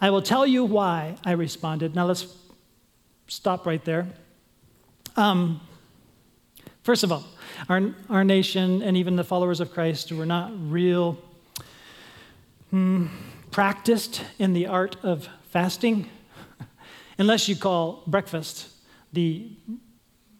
I 0.00 0.10
will 0.10 0.22
tell 0.22 0.46
you 0.46 0.64
why, 0.64 1.16
I 1.24 1.32
responded. 1.32 1.94
Now 1.94 2.06
let's 2.06 2.26
stop 3.28 3.66
right 3.66 3.82
there. 3.84 4.06
Um, 5.16 5.60
first 6.82 7.02
of 7.02 7.10
all, 7.10 7.24
our, 7.68 7.94
our 8.10 8.24
nation 8.24 8.82
and 8.82 8.96
even 8.96 9.16
the 9.16 9.24
followers 9.24 9.60
of 9.60 9.72
Christ 9.72 10.12
were 10.12 10.26
not 10.26 10.52
real 10.70 11.18
hmm, 12.70 13.06
practiced 13.50 14.22
in 14.38 14.52
the 14.52 14.66
art 14.66 14.96
of 15.02 15.28
fasting, 15.48 16.10
unless 17.18 17.48
you 17.48 17.56
call 17.56 18.02
breakfast 18.06 18.68
the, 19.14 19.50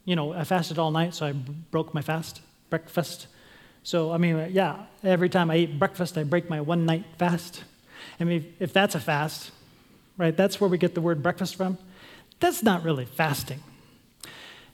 you 0.05 0.15
know, 0.15 0.33
I 0.33 0.43
fasted 0.43 0.77
all 0.77 0.91
night, 0.91 1.15
so 1.15 1.25
I 1.25 1.31
broke 1.31 1.95
my 1.95 2.01
fast, 2.01 2.41
breakfast. 2.69 3.25
So, 3.87 4.11
I 4.11 4.17
mean, 4.17 4.49
yeah, 4.51 4.83
every 5.01 5.29
time 5.29 5.49
I 5.49 5.59
eat 5.59 5.79
breakfast, 5.79 6.17
I 6.17 6.25
break 6.25 6.49
my 6.49 6.59
one 6.59 6.85
night 6.85 7.05
fast. 7.17 7.63
I 8.19 8.25
mean, 8.25 8.53
if 8.59 8.73
that's 8.73 8.95
a 8.95 8.99
fast, 8.99 9.51
right, 10.17 10.35
that's 10.35 10.59
where 10.59 10.69
we 10.69 10.77
get 10.77 10.93
the 10.93 10.99
word 10.99 11.23
breakfast 11.23 11.55
from. 11.55 11.77
That's 12.41 12.61
not 12.61 12.83
really 12.83 13.05
fasting. 13.05 13.63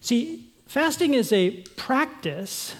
See, 0.01 0.49
fasting 0.65 1.13
is 1.13 1.31
a 1.31 1.61
practice 1.77 2.73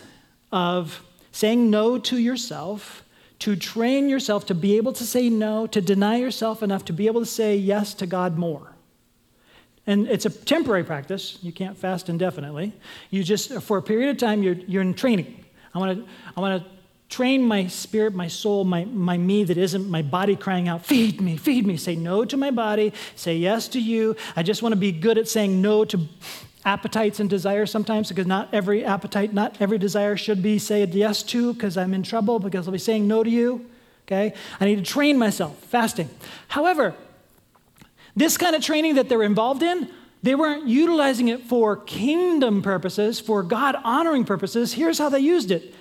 of 0.52 1.04
saying 1.32 1.69
no 1.69 2.00
to 2.00 2.17
yourself, 2.17 3.04
to 3.38 3.56
train 3.56 4.10
yourself 4.10 4.48
to 4.48 4.56
be 4.56 4.76
able 4.76 4.93
to 4.93 5.04
say 5.04 5.30
no, 5.30 5.67
to 5.67 5.82
deny 5.82 6.15
yourself 6.15 6.63
enough 6.63 6.84
to 6.86 6.93
be 6.93 7.06
able 7.06 7.22
to 7.22 7.28
say 7.28 7.56
yes 7.56 7.93
to 7.93 8.08
God 8.08 8.39
more. 8.39 8.74
And 9.86 10.08
it's 10.08 10.26
a 10.26 10.32
temporary 10.32 10.84
practice. 10.84 11.38
You 11.43 11.52
can't 11.52 11.78
fast 11.78 12.10
indefinitely. 12.10 12.74
You 13.12 13.24
just, 13.24 13.62
for 13.62 13.78
a 13.78 13.84
period 13.84 14.10
of 14.10 14.17
time, 14.17 14.41
you're, 14.41 14.56
you're 14.56 14.82
in 14.82 14.96
training. 14.96 15.42
I 15.74 15.80
want 15.80 15.98
to 15.98 16.12
I 16.36 16.42
want 16.42 16.64
to 16.64 16.70
train 17.14 17.44
my 17.44 17.68
spirit, 17.68 18.16
my 18.16 18.28
soul, 18.28 18.64
my, 18.64 18.86
my 18.86 19.16
me 19.20 19.44
that 19.44 19.56
isn't 19.56 19.88
my 19.88 20.02
body 20.02 20.36
crying 20.36 20.68
out, 20.68 20.84
feed 20.84 21.22
me, 21.22 21.38
feed 21.38 21.68
me. 21.68 21.78
Say 21.78 21.96
no 21.96 22.26
to 22.26 22.36
my 22.36 22.50
body, 22.50 22.92
say 23.16 23.36
yes 23.36 23.68
to 23.70 23.80
you. 23.80 24.16
I 24.36 24.42
just 24.42 24.64
want 24.64 24.74
to 24.74 24.80
be 24.80 24.92
good 24.92 25.20
at 25.20 25.28
saying 25.28 25.62
no 25.62 25.86
to 25.86 26.08
appetites 26.66 27.20
and 27.20 27.30
desires 27.30 27.70
sometimes 27.70 28.10
because 28.10 28.26
not 28.26 28.52
every 28.52 28.84
appetite, 28.84 29.32
not 29.32 29.58
every 29.62 29.78
desire 29.78 30.18
should 30.18 30.42
be 30.42 30.58
said 30.58 30.96
yes 30.96 31.22
to 31.24 31.54
because 31.54 31.78
I'm 31.78 31.94
in 31.94 32.02
trouble 32.02 32.40
because 32.40 32.68
I'll 32.68 32.72
be 32.72 32.80
saying 32.80 33.08
no 33.08 33.24
to 33.24 33.30
you. 33.30 33.70
Okay? 34.08 34.34
I 34.60 34.66
need 34.66 34.78
to 34.78 34.84
train 34.84 35.20
myself, 35.20 35.58
fasting. 35.66 36.10
However, 36.48 36.96
this 38.16 38.38
kind 38.38 38.56
of 38.56 38.64
training 38.64 38.96
that 38.96 39.08
they're 39.08 39.24
involved 39.24 39.62
in, 39.62 39.88
they 40.24 40.36
weren't 40.36 40.68
utilizing 40.68 41.28
it 41.28 41.44
for 41.44 41.76
kingdom 41.76 42.62
purposes, 42.62 43.20
for 43.20 43.44
God 43.44 43.76
honoring 43.84 44.24
purposes. 44.24 44.74
Here's 44.74 44.98
how 44.98 45.10
they 45.10 45.20
used 45.20 45.52
it 45.52 45.76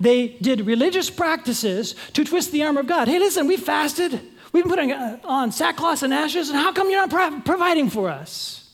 they 0.00 0.28
did 0.28 0.64
religious 0.66 1.10
practices 1.10 1.94
to 2.12 2.24
twist 2.24 2.52
the 2.52 2.62
arm 2.62 2.76
of 2.76 2.86
God. 2.86 3.08
Hey, 3.08 3.18
listen, 3.18 3.46
we 3.48 3.56
fasted, 3.56 4.20
we've 4.52 4.64
been 4.64 4.70
putting 4.70 4.92
uh, 4.92 5.18
on 5.24 5.50
sackcloth 5.50 6.02
and 6.02 6.14
ashes, 6.14 6.48
and 6.48 6.58
how 6.58 6.72
come 6.72 6.90
you're 6.90 7.00
not 7.00 7.10
pro- 7.10 7.40
providing 7.40 7.90
for 7.90 8.08
us? 8.08 8.70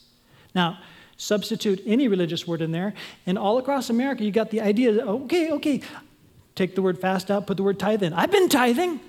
Now, 0.54 0.78
substitute 1.16 1.82
any 1.86 2.08
religious 2.08 2.46
word 2.46 2.60
in 2.60 2.72
there, 2.72 2.92
and 3.26 3.38
all 3.38 3.58
across 3.58 3.88
America, 3.88 4.24
you 4.24 4.30
got 4.30 4.50
the 4.50 4.60
idea 4.60 4.92
okay, 4.92 5.50
okay, 5.52 5.80
take 6.54 6.74
the 6.74 6.82
word 6.82 6.98
fast 6.98 7.30
out, 7.30 7.46
put 7.46 7.56
the 7.56 7.62
word 7.62 7.78
tithe 7.78 8.02
in. 8.02 8.12
I've 8.12 8.30
been 8.30 8.48
tithing. 8.48 9.00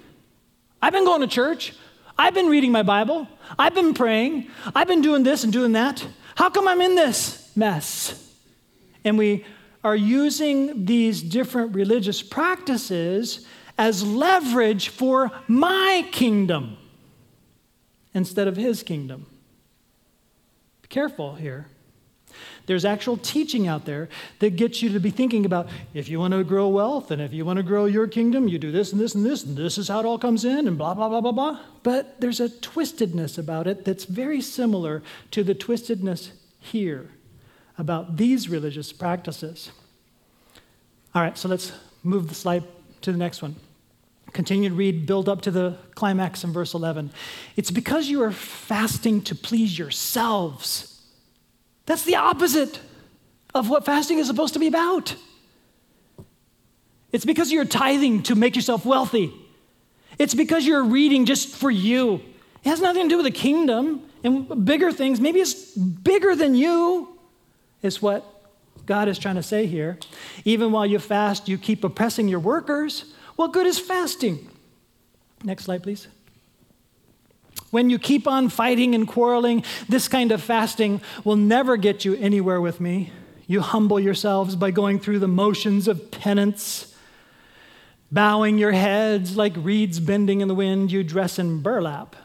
I've 0.82 0.94
been 0.94 1.06
going 1.06 1.22
to 1.22 1.28
church. 1.28 1.74
I've 2.18 2.34
been 2.34 2.48
reading 2.48 2.72
my 2.72 2.84
Bible. 2.84 3.28
I've 3.60 3.76
been 3.76 3.94
praying. 3.94 4.48
I've 4.74 4.88
been 4.88 5.02
doing 5.02 5.24
this 5.24 5.44
and 5.44 5.52
doing 5.52 5.74
that. 5.74 6.06
How 6.36 6.50
come 6.50 6.68
I'm 6.68 6.82
in 6.82 6.96
this 6.96 7.52
mess? 7.56 8.34
And 9.04 9.18
we 9.18 9.46
are 9.84 9.96
using 9.96 10.86
these 10.86 11.22
different 11.22 11.76
religious 11.76 12.22
practices 12.22 13.46
as 13.78 14.04
leverage 14.04 14.90
for 14.90 15.32
my 15.48 16.08
kingdom 16.12 16.78
instead 18.14 18.48
of 18.48 18.56
his 18.56 18.82
kingdom. 18.82 19.28
Be 20.82 20.88
careful 20.88 21.36
here. 21.36 21.68
There's 22.66 22.86
actual 22.86 23.18
teaching 23.18 23.68
out 23.68 23.86
there 23.86 24.10
that 24.40 24.56
gets 24.56 24.82
you 24.82 24.90
to 24.94 25.00
be 25.00 25.12
thinking 25.12 25.46
about 25.46 25.68
if 25.94 26.10
you 26.10 26.20
want 26.20 26.34
to 26.34 26.44
grow 26.44 26.68
wealth 26.68 27.12
and 27.12 27.22
if 27.22 27.34
you 27.34 27.46
want 27.46 27.58
to 27.58 27.64
grow 27.64 27.86
your 27.86 28.08
kingdom, 28.08 28.48
you 28.48 28.58
do 28.58 28.72
this 28.72 28.92
and 28.92 29.00
this 29.00 29.14
and 29.14 29.26
this, 29.26 29.44
and 29.44 29.56
this 29.56 29.78
is 29.78 29.88
how 29.88 30.00
it 30.00 30.06
all 30.06 30.18
comes 30.18 30.46
in, 30.46 30.68
and 30.68 30.78
blah, 30.78 30.94
blah, 30.94 31.10
blah, 31.10 31.22
blah, 31.22 31.32
blah. 31.32 31.60
But 31.84 32.20
there's 32.20 32.40
a 32.40 32.50
twistedness 32.50 33.38
about 33.38 33.68
it 33.68 33.86
that's 33.86 34.06
very 34.06 34.42
similar 34.42 35.04
to 35.32 35.44
the 35.44 35.54
twistedness 35.54 36.32
here 36.60 37.12
about 37.78 38.18
these 38.18 38.50
religious 38.50 38.92
practices. 38.92 39.72
All 41.14 41.22
right, 41.22 41.38
so 41.38 41.48
let's 41.48 41.72
move 42.04 42.30
the 42.30 42.36
slide 42.36 42.64
to 43.02 43.12
the 43.12 43.18
next 43.18 43.42
one. 43.42 43.56
Continue 44.34 44.70
to 44.70 44.76
read, 44.76 45.06
build 45.06 45.30
up 45.30 45.42
to 45.42 45.52
the 45.52 45.78
climax 45.94 46.44
in 46.44 46.52
verse 46.52 46.74
11. 46.74 47.12
It's 47.56 47.72
because 47.72 48.10
you 48.10 48.22
are 48.24 48.32
fasting 48.32 49.22
to 49.22 49.36
please 49.36 49.78
yourselves. 49.78 50.95
That's 51.86 52.04
the 52.04 52.16
opposite 52.16 52.80
of 53.54 53.70
what 53.70 53.86
fasting 53.86 54.20
is 54.20 54.28
supposed 54.28 54.54
to 54.54 54.60
be 54.60 54.68
about. 54.68 55.16
It's 57.12 57.26
because 57.26 57.52
you're 57.52 57.66
tithing 57.66 58.24
to 58.24 58.36
make 58.36 58.56
yourself 58.56 58.86
wealthy. 58.86 59.34
It's 60.18 60.34
because 60.34 60.66
you're 60.66 60.84
reading 60.84 61.26
just 61.26 61.56
for 61.56 61.72
you. 61.72 62.16
It 62.64 62.70
has 62.70 62.82
nothing 62.82 63.04
to 63.04 63.10
do 63.10 63.18
with 63.18 63.26
the 63.26 63.32
kingdom 63.32 64.02
and 64.24 64.66
bigger 64.66 64.92
things. 64.92 65.22
Maybe 65.22 65.40
it's 65.40 65.76
bigger 65.76 66.36
than 66.36 66.56
you, 66.56 67.18
is 67.82 68.02
what 68.02 68.26
God 68.86 69.08
is 69.08 69.20
trying 69.20 69.36
to 69.36 69.44
say 69.44 69.66
here. 69.66 70.00
Even 70.44 70.72
while 70.72 70.86
you 70.86 71.00
fast, 71.00 71.48
you 71.48 71.58
keep 71.58 71.84
oppressing 71.84 72.28
your 72.28 72.40
workers. 72.40 73.14
What 73.36 73.54
good 73.54 73.68
is 73.68 73.80
fasting? 73.80 74.50
Next 75.44 75.66
slide, 75.66 75.84
please. 75.84 76.08
When 77.76 77.90
you 77.90 78.00
keep 78.00 78.26
on 78.26 78.48
fighting 78.48 78.96
and 78.96 79.06
quarreling, 79.06 79.66
this 79.90 80.08
kind 80.08 80.32
of 80.32 80.42
fasting 80.42 81.02
will 81.26 81.36
never 81.36 81.76
get 81.76 82.06
you 82.06 82.16
anywhere 82.16 82.62
with 82.62 82.80
me. 82.80 83.12
You 83.48 83.60
humble 83.60 84.00
yourselves 84.00 84.56
by 84.56 84.72
going 84.72 84.98
through 84.98 85.20
the 85.20 85.28
motions 85.28 85.90
of 85.90 86.10
penance, 86.10 86.96
bowing 88.10 88.58
your 88.58 88.72
heads 88.72 89.36
like 89.36 89.52
reeds 89.58 90.00
bending 90.00 90.40
in 90.40 90.48
the 90.48 90.56
wind. 90.56 90.90
You 90.90 91.04
dress 91.04 91.38
in 91.38 91.62
burlap 91.62 92.16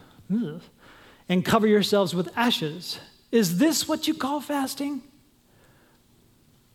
and 1.28 1.44
cover 1.44 1.66
yourselves 1.66 2.14
with 2.14 2.32
ashes. 2.36 3.00
Is 3.32 3.58
this 3.58 3.88
what 3.88 4.06
you 4.06 4.14
call 4.14 4.40
fasting? 4.40 5.02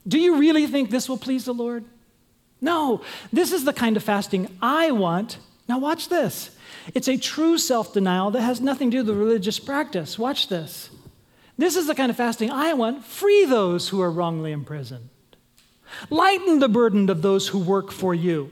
Do 0.05 0.19
you 0.19 0.35
really 0.38 0.67
think 0.67 0.89
this 0.89 1.07
will 1.07 1.17
please 1.17 1.45
the 1.45 1.53
Lord? 1.53 1.85
No, 2.59 2.99
this 3.31 3.53
is 3.53 3.63
the 3.63 3.71
kind 3.71 3.95
of 3.95 4.03
fasting 4.03 4.49
I 4.61 4.91
want. 4.91 5.38
Now, 5.69 5.79
watch 5.79 6.09
this. 6.09 6.54
It's 6.93 7.07
a 7.07 7.17
true 7.17 7.57
self 7.57 7.93
denial 7.93 8.31
that 8.31 8.41
has 8.41 8.61
nothing 8.61 8.91
to 8.91 9.03
do 9.03 9.11
with 9.11 9.17
religious 9.17 9.59
practice. 9.59 10.19
Watch 10.19 10.47
this. 10.47 10.89
This 11.57 11.75
is 11.75 11.88
the 11.88 11.95
kind 11.95 12.09
of 12.09 12.17
fasting 12.17 12.51
I 12.51 12.73
want. 12.73 13.05
Free 13.05 13.45
those 13.45 13.89
who 13.89 14.01
are 14.01 14.11
wrongly 14.11 14.51
imprisoned, 14.51 15.09
lighten 16.09 16.59
the 16.59 16.69
burden 16.69 17.09
of 17.09 17.21
those 17.21 17.47
who 17.47 17.59
work 17.59 17.91
for 17.91 18.13
you. 18.13 18.51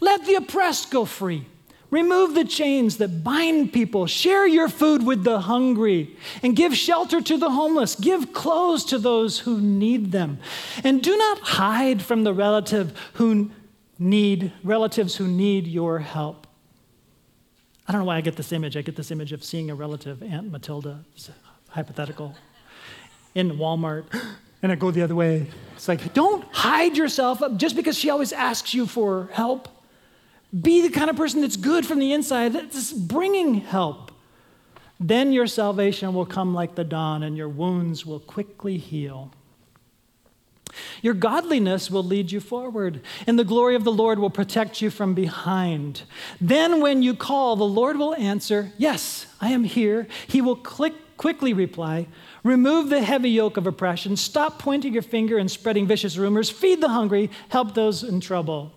Let 0.00 0.24
the 0.24 0.36
oppressed 0.36 0.90
go 0.90 1.04
free. 1.04 1.46
Remove 1.90 2.34
the 2.34 2.44
chains 2.44 2.96
that 2.96 3.22
bind 3.22 3.72
people. 3.72 4.06
Share 4.06 4.46
your 4.46 4.68
food 4.68 5.06
with 5.06 5.22
the 5.22 5.40
hungry 5.40 6.16
and 6.42 6.56
give 6.56 6.76
shelter 6.76 7.20
to 7.20 7.36
the 7.36 7.50
homeless. 7.50 7.94
Give 7.94 8.32
clothes 8.32 8.84
to 8.86 8.98
those 8.98 9.40
who 9.40 9.60
need 9.60 10.10
them. 10.10 10.38
And 10.82 11.02
do 11.02 11.16
not 11.16 11.38
hide 11.40 12.02
from 12.02 12.24
the 12.24 12.34
relative 12.34 12.92
who 13.14 13.50
need 13.98 14.52
relatives 14.64 15.16
who 15.16 15.28
need 15.28 15.66
your 15.66 16.00
help. 16.00 16.45
I 17.88 17.92
don't 17.92 18.00
know 18.00 18.06
why 18.06 18.16
I 18.16 18.20
get 18.20 18.36
this 18.36 18.52
image. 18.52 18.76
I 18.76 18.82
get 18.82 18.96
this 18.96 19.10
image 19.10 19.32
of 19.32 19.44
seeing 19.44 19.70
a 19.70 19.74
relative, 19.74 20.22
Aunt 20.22 20.50
Matilda, 20.50 21.04
hypothetical, 21.68 22.34
in 23.34 23.52
Walmart, 23.52 24.04
and 24.62 24.72
I 24.72 24.74
go 24.74 24.90
the 24.90 25.02
other 25.02 25.14
way. 25.14 25.46
It's 25.74 25.86
like, 25.86 26.12
don't 26.12 26.44
hide 26.52 26.96
yourself 26.96 27.40
just 27.56 27.76
because 27.76 27.96
she 27.96 28.10
always 28.10 28.32
asks 28.32 28.74
you 28.74 28.86
for 28.86 29.28
help. 29.32 29.68
Be 30.58 30.80
the 30.80 30.90
kind 30.90 31.10
of 31.10 31.16
person 31.16 31.42
that's 31.42 31.56
good 31.56 31.86
from 31.86 31.98
the 31.98 32.12
inside, 32.12 32.54
that's 32.54 32.92
bringing 32.92 33.56
help. 33.56 34.10
Then 34.98 35.32
your 35.32 35.46
salvation 35.46 36.14
will 36.14 36.26
come 36.26 36.54
like 36.54 36.74
the 36.74 36.84
dawn, 36.84 37.22
and 37.22 37.36
your 37.36 37.48
wounds 37.48 38.06
will 38.06 38.20
quickly 38.20 38.78
heal. 38.78 39.32
Your 41.02 41.14
godliness 41.14 41.90
will 41.90 42.04
lead 42.04 42.32
you 42.32 42.40
forward, 42.40 43.00
and 43.26 43.38
the 43.38 43.44
glory 43.44 43.74
of 43.74 43.84
the 43.84 43.92
Lord 43.92 44.18
will 44.18 44.30
protect 44.30 44.80
you 44.80 44.90
from 44.90 45.14
behind. 45.14 46.02
Then, 46.40 46.80
when 46.80 47.02
you 47.02 47.14
call, 47.14 47.56
the 47.56 47.64
Lord 47.64 47.98
will 47.98 48.14
answer, 48.14 48.72
Yes, 48.76 49.26
I 49.40 49.50
am 49.50 49.64
here. 49.64 50.06
He 50.26 50.40
will 50.40 50.56
click, 50.56 50.94
quickly 51.16 51.52
reply, 51.52 52.06
Remove 52.46 52.90
the 52.90 53.02
heavy 53.02 53.30
yoke 53.30 53.56
of 53.56 53.66
oppression. 53.66 54.16
Stop 54.16 54.60
pointing 54.60 54.92
your 54.92 55.02
finger 55.02 55.36
and 55.36 55.50
spreading 55.50 55.84
vicious 55.84 56.16
rumors. 56.16 56.48
Feed 56.48 56.80
the 56.80 56.90
hungry. 56.90 57.28
Help 57.48 57.74
those 57.74 58.04
in 58.04 58.20
trouble. 58.20 58.72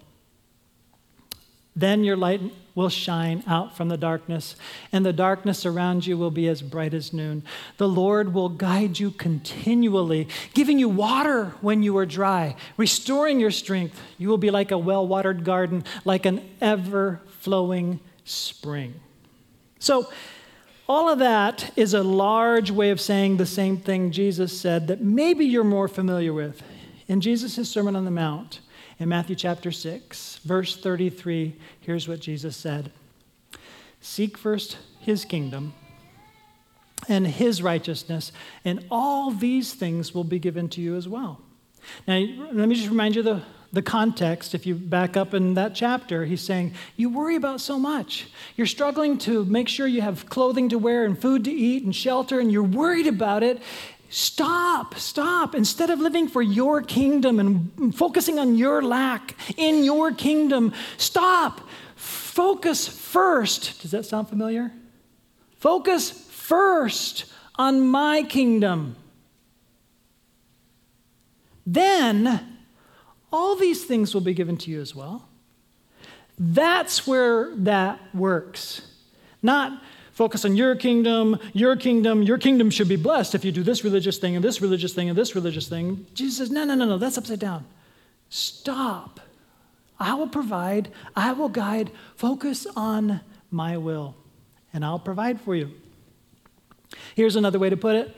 Then 1.75 2.03
your 2.03 2.17
light 2.17 2.41
will 2.79 2.87
shine 2.87 3.43
out 3.45 3.75
from 3.75 3.89
the 3.89 3.97
darkness, 3.97 4.55
and 4.93 5.05
the 5.05 5.11
darkness 5.11 5.65
around 5.65 6.07
you 6.07 6.17
will 6.17 6.31
be 6.31 6.47
as 6.47 6.61
bright 6.61 6.93
as 6.93 7.11
noon. 7.11 7.43
The 7.75 7.89
Lord 7.89 8.33
will 8.33 8.47
guide 8.47 8.97
you 8.99 9.11
continually, 9.11 10.29
giving 10.53 10.79
you 10.79 10.87
water 10.87 11.47
when 11.59 11.83
you 11.83 11.97
are 11.97 12.05
dry, 12.05 12.55
restoring 12.77 13.37
your 13.37 13.51
strength. 13.51 13.99
You 14.17 14.29
will 14.29 14.37
be 14.37 14.49
like 14.49 14.71
a 14.71 14.77
well 14.77 15.05
watered 15.05 15.43
garden, 15.43 15.83
like 16.05 16.25
an 16.25 16.41
ever 16.61 17.19
flowing 17.41 17.99
spring. 18.23 18.93
So, 19.79 20.09
all 20.87 21.09
of 21.09 21.19
that 21.19 21.73
is 21.75 21.93
a 21.93 22.01
large 22.01 22.71
way 22.71 22.91
of 22.91 23.01
saying 23.01 23.35
the 23.35 23.45
same 23.45 23.75
thing 23.75 24.11
Jesus 24.11 24.57
said 24.57 24.87
that 24.87 25.01
maybe 25.01 25.43
you're 25.45 25.65
more 25.65 25.89
familiar 25.89 26.31
with 26.31 26.63
in 27.09 27.19
Jesus' 27.19 27.69
Sermon 27.69 27.97
on 27.97 28.05
the 28.05 28.11
Mount 28.11 28.61
in 28.99 29.07
Matthew 29.07 29.35
chapter 29.35 29.71
6, 29.71 30.41
verse 30.43 30.75
33, 30.75 31.55
here's 31.79 32.07
what 32.07 32.19
Jesus 32.19 32.55
said 32.55 32.91
Seek 34.01 34.37
first 34.37 34.77
his 34.99 35.25
kingdom 35.25 35.73
and 37.07 37.25
his 37.25 37.63
righteousness, 37.63 38.31
and 38.65 38.85
all 38.91 39.31
these 39.31 39.73
things 39.73 40.13
will 40.13 40.25
be 40.25 40.37
given 40.37 40.67
to 40.69 40.81
you 40.81 40.95
as 40.95 41.07
well. 41.07 41.41
Now, 42.05 42.17
let 42.17 42.67
me 42.67 42.75
just 42.75 42.89
remind 42.89 43.15
you 43.15 43.23
the, 43.23 43.41
the 43.71 43.81
context. 43.81 44.53
If 44.53 44.65
you 44.65 44.75
back 44.75 45.15
up 45.15 45.33
in 45.33 45.53
that 45.53 45.73
chapter, 45.73 46.25
he's 46.25 46.41
saying, 46.41 46.73
You 46.97 47.09
worry 47.09 47.37
about 47.37 47.61
so 47.61 47.79
much. 47.79 48.27
You're 48.57 48.67
struggling 48.67 49.17
to 49.19 49.45
make 49.45 49.69
sure 49.69 49.87
you 49.87 50.01
have 50.01 50.29
clothing 50.29 50.69
to 50.69 50.77
wear 50.77 51.05
and 51.05 51.19
food 51.19 51.45
to 51.45 51.51
eat 51.51 51.83
and 51.83 51.95
shelter, 51.95 52.39
and 52.39 52.51
you're 52.51 52.63
worried 52.63 53.07
about 53.07 53.43
it. 53.43 53.61
Stop, 54.09 54.95
stop. 54.95 55.53
Instead 55.53 55.91
of 55.91 55.99
living 55.99 56.27
for 56.27 56.41
your 56.41 56.81
kingdom 56.81 57.39
and 57.39 57.95
focusing 57.95 58.39
on 58.39 58.57
your 58.57 58.81
lack 58.81 59.35
in 59.55 59.83
your 59.83 60.11
kingdom, 60.11 60.73
stop. 60.97 61.61
Focus 61.95 62.87
first. 62.87 63.81
Does 63.81 63.91
that 63.91 64.05
sound 64.05 64.27
familiar? 64.27 64.71
Focus 65.57 66.09
first 66.09 67.25
on 67.55 67.87
my 67.87 68.23
kingdom. 68.23 68.95
Then 71.65 72.57
all 73.31 73.55
these 73.55 73.85
things 73.85 74.15
will 74.15 74.21
be 74.21 74.33
given 74.33 74.57
to 74.57 74.71
you 74.71 74.81
as 74.81 74.95
well. 74.95 75.27
That's 76.39 77.05
where 77.05 77.53
that 77.57 77.99
works. 78.15 78.81
Not 79.43 79.83
Focus 80.19 80.43
on 80.43 80.57
your 80.57 80.75
kingdom, 80.75 81.39
your 81.53 81.77
kingdom, 81.77 82.23
your 82.23 82.37
kingdom 82.37 82.69
should 82.69 82.89
be 82.89 82.97
blessed 82.97 83.35
if 83.35 83.45
you 83.45 83.53
do 83.53 83.63
this 83.63 83.85
religious 83.85 84.17
thing 84.17 84.35
and 84.35 84.43
this 84.43 84.61
religious 84.61 84.93
thing 84.93 85.07
and 85.07 85.17
this 85.17 85.33
religious 85.33 85.69
thing. 85.69 86.05
Jesus 86.13 86.39
says, 86.39 86.51
no, 86.51 86.65
no, 86.65 86.75
no, 86.75 86.83
no, 86.83 86.97
that's 86.97 87.17
upside 87.17 87.39
down. 87.39 87.65
Stop. 88.27 89.21
I 89.97 90.15
will 90.15 90.27
provide, 90.27 90.91
I 91.15 91.31
will 91.31 91.47
guide. 91.47 91.91
Focus 92.17 92.67
on 92.75 93.21
my 93.49 93.77
will, 93.77 94.13
and 94.73 94.83
I'll 94.83 94.99
provide 94.99 95.39
for 95.39 95.55
you. 95.55 95.71
Here's 97.15 97.37
another 97.37 97.57
way 97.57 97.69
to 97.69 97.77
put 97.77 97.95
it. 97.95 98.13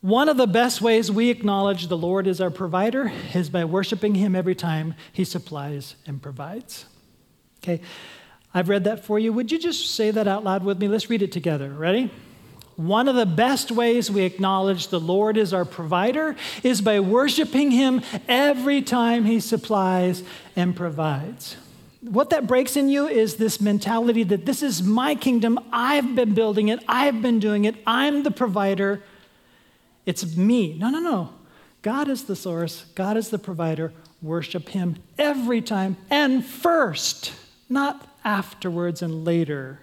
One 0.00 0.30
of 0.30 0.38
the 0.38 0.46
best 0.46 0.80
ways 0.80 1.12
we 1.12 1.28
acknowledge 1.28 1.88
the 1.88 1.96
Lord 1.98 2.26
is 2.26 2.40
our 2.40 2.48
provider 2.48 3.12
is 3.34 3.50
by 3.50 3.66
worshiping 3.66 4.14
Him 4.14 4.34
every 4.34 4.54
time 4.54 4.94
He 5.12 5.24
supplies 5.24 5.96
and 6.06 6.22
provides. 6.22 6.86
Okay, 7.62 7.82
I've 8.56 8.70
read 8.70 8.84
that 8.84 9.04
for 9.04 9.18
you. 9.18 9.34
Would 9.34 9.52
you 9.52 9.58
just 9.58 9.94
say 9.94 10.10
that 10.10 10.26
out 10.26 10.42
loud 10.42 10.64
with 10.64 10.78
me? 10.78 10.88
Let's 10.88 11.10
read 11.10 11.20
it 11.20 11.30
together. 11.30 11.68
Ready? 11.68 12.10
One 12.76 13.06
of 13.06 13.14
the 13.14 13.26
best 13.26 13.70
ways 13.70 14.10
we 14.10 14.22
acknowledge 14.22 14.88
the 14.88 14.98
Lord 14.98 15.36
is 15.36 15.52
our 15.52 15.66
provider 15.66 16.36
is 16.62 16.80
by 16.80 17.00
worshiping 17.00 17.70
Him 17.70 18.00
every 18.26 18.80
time 18.80 19.26
He 19.26 19.40
supplies 19.40 20.22
and 20.56 20.74
provides. 20.74 21.56
what 22.00 22.30
that 22.30 22.46
breaks 22.46 22.76
in 22.76 22.88
you 22.88 23.06
is 23.06 23.36
this 23.36 23.60
mentality 23.60 24.22
that 24.22 24.46
this 24.46 24.62
is 24.62 24.82
my 24.82 25.14
kingdom. 25.14 25.58
I've 25.70 26.14
been 26.14 26.32
building 26.32 26.68
it. 26.68 26.82
I've 26.88 27.20
been 27.20 27.38
doing 27.38 27.66
it. 27.66 27.74
I'm 27.86 28.22
the 28.22 28.30
provider. 28.30 29.02
It's 30.06 30.34
me. 30.34 30.78
No, 30.78 30.88
no, 30.88 31.00
no. 31.00 31.28
God 31.82 32.08
is 32.08 32.24
the 32.24 32.36
source. 32.36 32.86
God 32.94 33.18
is 33.18 33.28
the 33.28 33.38
provider. 33.38 33.92
Worship 34.22 34.70
Him 34.70 34.96
every 35.18 35.60
time 35.60 35.98
and 36.08 36.42
first, 36.42 37.34
not 37.68 38.15
afterwards 38.26 39.00
and 39.00 39.24
later. 39.24 39.80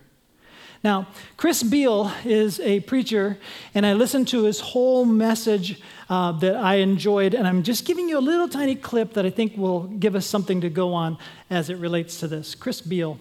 Now, 0.84 1.08
Chris 1.38 1.64
Beall 1.64 2.12
is 2.26 2.60
a 2.60 2.82
preacher, 2.82 3.38
and 3.74 3.86
I 3.86 3.94
listened 3.94 4.28
to 4.28 4.44
his 4.44 4.60
whole 4.60 5.06
message 5.06 5.82
uh, 6.10 6.34
that 6.34 6.58
I 6.58 6.76
enjoyed, 6.76 7.34
and 7.34 7.48
I'm 7.48 7.64
just 7.64 7.86
giving 7.86 8.10
you 8.10 8.18
a 8.18 8.20
little 8.20 8.50
tiny 8.50 8.76
clip 8.76 9.14
that 9.14 9.26
I 9.26 9.30
think 9.30 9.56
will 9.56 9.84
give 9.84 10.14
us 10.14 10.26
something 10.26 10.60
to 10.60 10.70
go 10.70 10.94
on 10.94 11.18
as 11.50 11.70
it 11.70 11.78
relates 11.78 12.20
to 12.20 12.28
this. 12.28 12.54
Chris 12.54 12.82
Beall. 12.82 13.18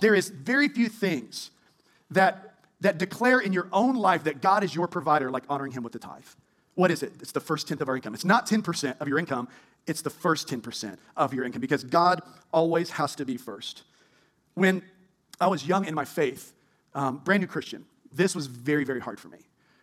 There 0.00 0.14
is 0.14 0.28
very 0.28 0.68
few 0.68 0.90
things 0.90 1.50
that, 2.10 2.56
that 2.82 2.98
declare 2.98 3.40
in 3.40 3.54
your 3.54 3.68
own 3.72 3.96
life 3.96 4.24
that 4.24 4.42
God 4.42 4.62
is 4.62 4.74
your 4.74 4.86
provider, 4.86 5.30
like 5.30 5.44
honoring 5.48 5.72
Him 5.72 5.82
with 5.82 5.94
the 5.94 5.98
tithe. 5.98 6.26
What 6.74 6.90
is 6.90 7.02
it? 7.02 7.14
It's 7.20 7.32
the 7.32 7.40
first 7.40 7.68
tenth 7.68 7.80
of 7.80 7.88
our 7.88 7.96
income. 7.96 8.12
It's 8.12 8.24
not 8.24 8.46
10% 8.46 9.00
of 9.00 9.08
your 9.08 9.18
income, 9.18 9.48
it's 9.86 10.02
the 10.02 10.10
first 10.10 10.46
10% 10.46 10.98
of 11.16 11.32
your 11.32 11.46
income 11.46 11.62
because 11.62 11.84
God 11.84 12.20
always 12.52 12.90
has 12.90 13.14
to 13.16 13.24
be 13.24 13.38
first. 13.38 13.84
When 14.58 14.82
I 15.40 15.46
was 15.46 15.64
young 15.64 15.84
in 15.84 15.94
my 15.94 16.04
faith, 16.04 16.52
um, 16.92 17.18
brand 17.18 17.42
new 17.42 17.46
Christian, 17.46 17.84
this 18.12 18.34
was 18.34 18.48
very, 18.48 18.82
very 18.82 18.98
hard 18.98 19.20
for 19.20 19.28
me. 19.28 19.38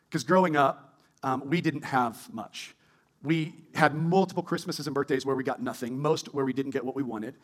Because 0.10 0.26
growing 0.26 0.58
up, 0.58 1.00
um, 1.24 1.50
we 1.50 1.62
didn't 1.62 1.86
have 1.86 2.32
much. 2.34 2.76
We 3.24 3.56
had 3.74 3.96
multiple 3.96 4.44
Christmases 4.44 4.86
and 4.86 4.94
birthdays 4.94 5.26
where 5.26 5.36
we 5.36 5.46
got 5.46 5.62
nothing, 5.62 5.98
most 5.98 6.34
where 6.34 6.44
we 6.44 6.52
didn't 6.52 6.72
get 6.72 6.84
what 6.84 6.94
we 6.94 7.04
wanted. 7.04 7.36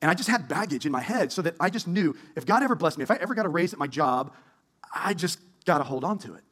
And 0.00 0.10
I 0.10 0.14
just 0.14 0.30
had 0.30 0.48
baggage 0.48 0.86
in 0.86 0.92
my 0.92 1.02
head 1.02 1.30
so 1.30 1.42
that 1.42 1.56
I 1.60 1.68
just 1.68 1.86
knew 1.86 2.16
if 2.34 2.46
God 2.46 2.62
ever 2.62 2.74
blessed 2.74 2.96
me, 2.96 3.02
if 3.02 3.10
I 3.10 3.16
ever 3.16 3.34
got 3.34 3.44
a 3.44 3.50
raise 3.50 3.74
at 3.74 3.78
my 3.78 3.86
job, 3.86 4.32
I 4.94 5.12
just 5.12 5.40
got 5.66 5.78
to 5.78 5.84
hold 5.84 6.04
on 6.04 6.18
to 6.20 6.34
it. 6.36 6.42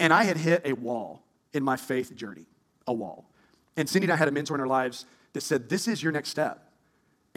And 0.00 0.12
I 0.12 0.24
had 0.24 0.38
hit 0.38 0.62
a 0.64 0.72
wall 0.72 1.22
in 1.52 1.62
my 1.62 1.76
faith 1.76 2.16
journey, 2.16 2.46
a 2.88 2.92
wall. 2.92 3.30
And 3.76 3.88
Cindy 3.88 4.06
and 4.06 4.12
I 4.12 4.16
had 4.16 4.26
a 4.26 4.32
mentor 4.32 4.56
in 4.56 4.60
our 4.60 4.66
lives 4.66 5.06
that 5.34 5.42
said, 5.42 5.68
This 5.68 5.86
is 5.86 6.02
your 6.02 6.10
next 6.10 6.30
step. 6.30 6.68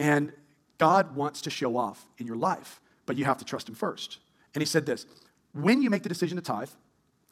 And 0.00 0.32
God 0.78 1.16
wants 1.16 1.40
to 1.42 1.50
show 1.50 1.76
off 1.76 2.06
in 2.18 2.26
your 2.26 2.36
life, 2.36 2.80
but 3.06 3.16
you 3.16 3.24
have 3.24 3.38
to 3.38 3.44
trust 3.44 3.68
Him 3.68 3.74
first. 3.74 4.18
And 4.54 4.62
he 4.62 4.66
said 4.66 4.86
this 4.86 5.06
when 5.52 5.82
you 5.82 5.90
make 5.90 6.02
the 6.02 6.08
decision 6.08 6.36
to 6.36 6.42
tithe, 6.42 6.70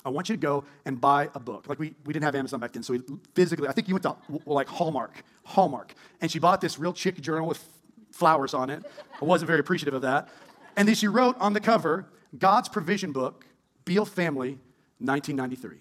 I 0.04 0.10
want 0.10 0.28
you 0.28 0.36
to 0.36 0.40
go 0.40 0.64
and 0.84 1.00
buy 1.00 1.30
a 1.34 1.40
book. 1.40 1.66
Like 1.68 1.78
we, 1.78 1.94
we 2.04 2.12
didn't 2.12 2.24
have 2.24 2.34
Amazon 2.34 2.60
back 2.60 2.72
then, 2.72 2.82
so 2.82 2.92
we 2.92 3.00
physically, 3.34 3.68
I 3.68 3.72
think 3.72 3.88
you 3.88 3.94
went 3.94 4.02
to 4.02 4.16
like 4.44 4.68
Hallmark, 4.68 5.22
Hallmark. 5.44 5.94
And 6.20 6.30
she 6.30 6.38
bought 6.38 6.60
this 6.60 6.78
real 6.78 6.92
chick 6.92 7.20
journal 7.20 7.48
with 7.48 7.66
flowers 8.12 8.54
on 8.54 8.70
it. 8.70 8.84
I 9.20 9.24
wasn't 9.24 9.46
very 9.46 9.60
appreciative 9.60 9.94
of 9.94 10.02
that. 10.02 10.28
And 10.76 10.86
then 10.86 10.94
she 10.94 11.08
wrote 11.08 11.36
on 11.40 11.52
the 11.52 11.60
cover, 11.60 12.06
God's 12.38 12.68
Provision 12.68 13.12
Book, 13.12 13.46
Beall 13.84 14.04
Family, 14.04 14.58
1993. 14.98 15.78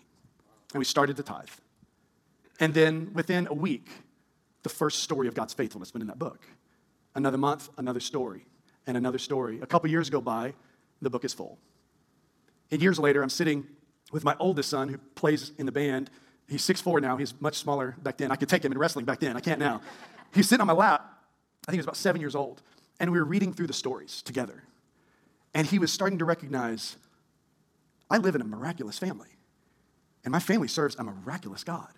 And 0.74 0.80
we 0.80 0.86
started 0.86 1.18
to 1.18 1.24
tithe. 1.24 1.50
And 2.60 2.74
then 2.74 3.12
within 3.14 3.48
a 3.48 3.54
week, 3.54 3.90
the 4.64 4.70
first 4.70 5.04
story 5.04 5.28
of 5.28 5.34
God's 5.34 5.54
faithfulness 5.54 5.94
went 5.94 6.02
in 6.02 6.08
that 6.08 6.20
book. 6.20 6.40
Another 7.16 7.38
month, 7.38 7.70
another 7.78 8.00
story, 8.00 8.46
and 8.88 8.98
another 8.98 9.18
story. 9.18 9.60
A 9.62 9.66
couple 9.66 9.90
years 9.90 10.10
go 10.10 10.22
by, 10.22 10.54
the 11.02 11.10
book 11.10 11.26
is 11.26 11.34
full. 11.34 11.58
And 12.72 12.82
years 12.82 12.98
later, 12.98 13.22
I'm 13.22 13.30
sitting 13.30 13.68
with 14.12 14.24
my 14.24 14.36
oldest 14.40 14.70
son 14.70 14.90
who 14.90 14.98
plays 15.16 15.52
in 15.58 15.66
the 15.66 15.72
band. 15.72 16.10
He's 16.48 16.62
6'4 16.62 17.02
now. 17.02 17.18
He's 17.18 17.40
much 17.42 17.56
smaller 17.56 17.96
back 18.02 18.18
then. 18.18 18.32
I 18.32 18.36
could 18.36 18.50
take 18.50 18.64
him 18.66 18.72
in 18.72 18.78
wrestling 18.78 19.06
back 19.06 19.20
then. 19.20 19.36
I 19.38 19.40
can't 19.40 19.60
now. 19.60 19.82
He's 20.34 20.48
sitting 20.48 20.62
on 20.62 20.68
my 20.68 20.74
lap. 20.74 21.02
I 21.68 21.72
think 21.72 21.76
he 21.76 21.80
was 21.80 21.86
about 21.86 21.98
seven 21.98 22.20
years 22.20 22.36
old. 22.36 22.62
And 23.00 23.12
we 23.12 23.18
were 23.18 23.26
reading 23.26 23.54
through 23.54 23.68
the 23.68 23.74
stories 23.74 24.22
together. 24.22 24.64
And 25.54 25.68
he 25.68 25.80
was 25.80 25.92
starting 25.92 26.20
to 26.20 26.26
recognize 26.26 26.98
I 28.10 28.18
live 28.18 28.36
in 28.36 28.42
a 28.42 28.46
miraculous 28.46 29.00
family. 29.00 29.30
And 30.24 30.32
my 30.32 30.40
family 30.40 30.68
serves 30.68 30.96
a 30.96 31.04
miraculous 31.04 31.64
God. 31.64 31.90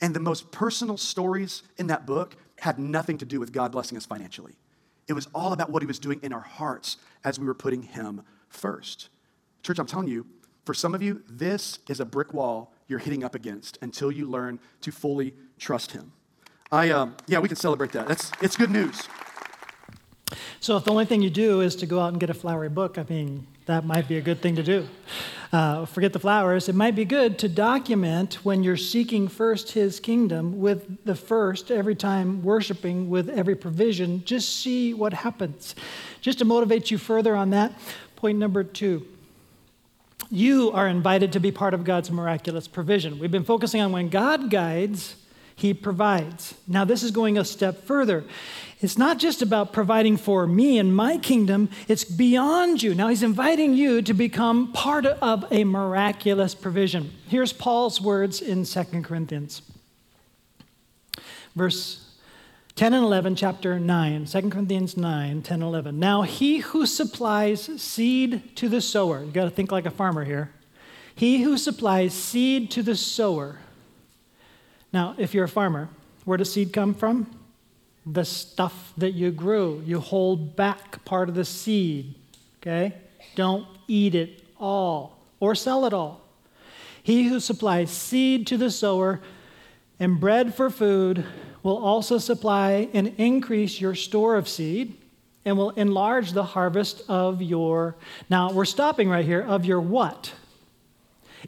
And 0.00 0.14
the 0.14 0.20
most 0.20 0.50
personal 0.50 0.96
stories 0.96 1.62
in 1.76 1.88
that 1.88 2.06
book 2.06 2.36
had 2.58 2.78
nothing 2.78 3.18
to 3.18 3.24
do 3.24 3.40
with 3.40 3.52
God 3.52 3.72
blessing 3.72 3.96
us 3.96 4.06
financially. 4.06 4.54
It 5.08 5.12
was 5.12 5.28
all 5.34 5.52
about 5.52 5.70
what 5.70 5.82
he 5.82 5.86
was 5.86 5.98
doing 5.98 6.20
in 6.22 6.32
our 6.32 6.40
hearts 6.40 6.96
as 7.24 7.38
we 7.38 7.46
were 7.46 7.54
putting 7.54 7.82
him 7.82 8.22
first. 8.48 9.08
Church, 9.62 9.78
I'm 9.78 9.86
telling 9.86 10.08
you, 10.08 10.26
for 10.64 10.74
some 10.74 10.94
of 10.94 11.02
you, 11.02 11.22
this 11.28 11.80
is 11.88 12.00
a 12.00 12.04
brick 12.04 12.32
wall 12.32 12.72
you're 12.86 12.98
hitting 12.98 13.24
up 13.24 13.34
against 13.34 13.78
until 13.82 14.12
you 14.12 14.26
learn 14.26 14.60
to 14.82 14.92
fully 14.92 15.34
trust 15.58 15.92
him. 15.92 16.12
I, 16.72 16.90
um, 16.90 17.16
yeah, 17.26 17.38
we 17.40 17.48
can 17.48 17.56
celebrate 17.56 17.92
that. 17.92 18.06
That's, 18.06 18.30
it's 18.40 18.56
good 18.56 18.70
news. 18.70 19.08
So 20.60 20.76
if 20.76 20.84
the 20.84 20.90
only 20.90 21.06
thing 21.06 21.22
you 21.22 21.30
do 21.30 21.60
is 21.60 21.74
to 21.76 21.86
go 21.86 22.00
out 22.00 22.08
and 22.08 22.20
get 22.20 22.30
a 22.30 22.34
flowery 22.34 22.68
book, 22.68 22.98
I 22.98 23.04
mean, 23.08 23.46
that 23.70 23.84
might 23.84 24.08
be 24.08 24.16
a 24.16 24.20
good 24.20 24.42
thing 24.42 24.56
to 24.56 24.62
do. 24.62 24.88
Uh, 25.52 25.84
forget 25.84 26.12
the 26.12 26.18
flowers. 26.18 26.68
It 26.68 26.74
might 26.74 26.94
be 26.94 27.04
good 27.04 27.38
to 27.38 27.48
document 27.48 28.44
when 28.44 28.62
you're 28.62 28.76
seeking 28.76 29.28
first 29.28 29.72
His 29.72 29.98
kingdom 29.98 30.60
with 30.60 31.04
the 31.04 31.14
first 31.14 31.70
every 31.70 31.94
time 31.94 32.42
worshiping 32.42 33.08
with 33.08 33.28
every 33.28 33.56
provision. 33.56 34.24
Just 34.24 34.60
see 34.60 34.94
what 34.94 35.12
happens. 35.12 35.74
Just 36.20 36.38
to 36.38 36.44
motivate 36.44 36.90
you 36.90 36.98
further 36.98 37.34
on 37.34 37.50
that, 37.50 37.72
point 38.16 38.38
number 38.38 38.62
two. 38.62 39.06
You 40.30 40.70
are 40.70 40.86
invited 40.86 41.32
to 41.32 41.40
be 41.40 41.50
part 41.50 41.74
of 41.74 41.82
God's 41.82 42.10
miraculous 42.10 42.68
provision. 42.68 43.18
We've 43.18 43.32
been 43.32 43.44
focusing 43.44 43.80
on 43.80 43.90
when 43.90 44.08
God 44.08 44.50
guides, 44.50 45.16
He 45.60 45.74
provides. 45.74 46.54
Now, 46.66 46.86
this 46.86 47.02
is 47.02 47.10
going 47.10 47.36
a 47.36 47.44
step 47.44 47.84
further. 47.84 48.24
It's 48.80 48.96
not 48.96 49.18
just 49.18 49.42
about 49.42 49.74
providing 49.74 50.16
for 50.16 50.46
me 50.46 50.78
and 50.78 50.96
my 50.96 51.18
kingdom, 51.18 51.68
it's 51.86 52.02
beyond 52.02 52.82
you. 52.82 52.94
Now, 52.94 53.08
he's 53.08 53.22
inviting 53.22 53.74
you 53.74 54.00
to 54.00 54.14
become 54.14 54.72
part 54.72 55.04
of 55.04 55.44
a 55.50 55.64
miraculous 55.64 56.54
provision. 56.54 57.12
Here's 57.28 57.52
Paul's 57.52 58.00
words 58.00 58.40
in 58.40 58.64
2 58.64 59.02
Corinthians, 59.02 59.60
verse 61.54 62.06
10 62.76 62.94
and 62.94 63.04
11, 63.04 63.36
chapter 63.36 63.78
9, 63.78 64.24
2 64.24 64.48
Corinthians 64.48 64.96
9, 64.96 65.42
10 65.42 65.54
and 65.54 65.62
11. 65.62 65.98
Now, 65.98 66.22
he 66.22 66.60
who 66.60 66.86
supplies 66.86 67.82
seed 67.82 68.56
to 68.56 68.70
the 68.70 68.80
sower—you've 68.80 69.34
got 69.34 69.44
to 69.44 69.50
think 69.50 69.70
like 69.70 69.84
a 69.84 69.90
farmer 69.90 70.24
here. 70.24 70.52
He 71.14 71.42
who 71.42 71.58
supplies 71.58 72.14
seed 72.14 72.70
to 72.70 72.82
the 72.82 72.96
sower. 72.96 73.58
Now, 74.92 75.14
if 75.18 75.34
you're 75.34 75.44
a 75.44 75.48
farmer, 75.48 75.88
where 76.24 76.38
does 76.38 76.52
seed 76.52 76.72
come 76.72 76.94
from? 76.94 77.26
the 78.06 78.24
stuff 78.24 78.92
that 78.96 79.12
you 79.12 79.30
grew. 79.30 79.82
You 79.84 80.00
hold 80.00 80.56
back 80.56 81.04
part 81.04 81.28
of 81.28 81.34
the 81.34 81.44
seed, 81.44 82.14
okay? 82.60 82.94
Don't 83.34 83.66
eat 83.88 84.14
it 84.14 84.42
all 84.58 85.18
or 85.38 85.54
sell 85.54 85.84
it 85.84 85.92
all. 85.92 86.22
He 87.02 87.28
who 87.28 87.40
supplies 87.40 87.90
seed 87.90 88.46
to 88.48 88.56
the 88.56 88.70
sower 88.70 89.20
and 89.98 90.20
bread 90.20 90.54
for 90.54 90.70
food 90.70 91.24
will 91.62 91.78
also 91.78 92.18
supply 92.18 92.88
and 92.92 93.14
increase 93.18 93.80
your 93.80 93.94
store 93.94 94.36
of 94.36 94.48
seed 94.48 94.96
and 95.44 95.56
will 95.56 95.70
enlarge 95.70 96.32
the 96.32 96.44
harvest 96.44 97.02
of 97.08 97.40
your. 97.42 97.96
Now, 98.28 98.52
we're 98.52 98.64
stopping 98.64 99.08
right 99.08 99.24
here 99.24 99.42
of 99.42 99.64
your 99.64 99.80
what? 99.80 100.32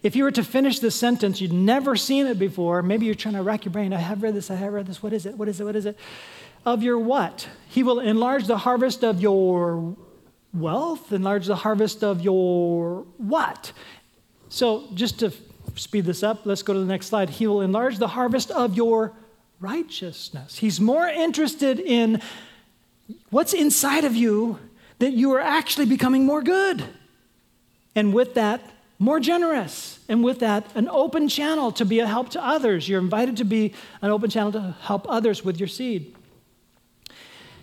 If 0.03 0.17
you 0.17 0.25
were 0.25 0.31
to 0.31 0.43
finish 0.43 0.79
this 0.79 0.95
sentence, 0.95 1.41
you'd 1.41 1.53
never 1.53 1.97
seen 1.97 2.27
it 2.27 2.39
before. 2.39 2.83
Maybe 2.83 3.07
you're 3.07 3.15
trying 3.15 3.35
to 3.35 3.43
rack 3.43 3.65
your 3.65 3.73
brain. 3.73 3.93
I 3.93 3.99
have 3.99 4.23
read 4.23 4.35
this, 4.35 4.51
I 4.51 4.55
have 4.55 4.73
read 4.73 4.87
this. 4.87 5.03
What 5.03 5.13
is 5.13 5.27
it? 5.27 5.37
What 5.37 5.49
is 5.49 5.61
it? 5.61 5.65
What 5.65 5.77
is 5.77 5.87
it? 5.87 5.99
of 6.65 6.83
your 6.83 6.99
what? 6.99 7.49
He 7.69 7.83
will 7.83 8.01
enlarge 8.01 8.47
the 8.47 8.59
harvest 8.59 9.03
of 9.03 9.21
your 9.21 9.97
wealth, 10.55 11.13
enlarge 11.13 11.47
the 11.47 11.57
harvest 11.57 12.05
of 12.05 12.21
your 12.21 13.07
what? 13.19 13.73
So, 14.49 14.85
just 14.95 15.19
to 15.21 15.33
speed 15.77 16.05
this 16.05 16.23
up, 16.23 16.45
let's 16.45 16.63
go 16.63 16.73
to 16.73 16.79
the 16.79 16.87
next 16.87 17.07
slide. 17.07 17.31
He 17.31 17.47
will 17.47 17.63
enlarge 17.63 17.99
the 17.99 18.09
harvest 18.09 18.51
of 18.51 18.77
your 18.77 19.13
righteousness. 19.61 20.59
He's 20.59 20.81
more 20.81 21.07
interested 21.07 21.81
in 21.81 22.21
what's 23.31 23.55
inside 23.55 24.05
of 24.05 24.15
you 24.15 24.59
that 24.99 25.13
you 25.13 25.33
are 25.33 25.41
actually 25.41 25.87
becoming 25.87 26.27
more 26.27 26.43
good. 26.43 26.85
And 27.95 28.13
with 28.13 28.35
that, 28.35 28.61
more 28.99 29.21
generous. 29.21 29.99
And 30.09 30.23
with 30.23 30.41
that, 30.41 30.67
an 30.75 30.89
open 30.89 31.29
channel 31.29 31.73
to 31.73 31.85
be 31.85 31.99
a 31.99 32.07
help 32.07 32.31
to 32.31 32.45
others. 32.45 32.89
You're 32.89 33.01
invited 33.01 33.37
to 33.39 33.45
be 33.45 33.75
an 34.01 34.11
open 34.11 34.31
channel 34.31 34.53
to 34.53 34.77
help 34.83 35.07
others 35.09 35.45
with 35.45 35.59
your 35.59 35.69
seed. 35.69 36.15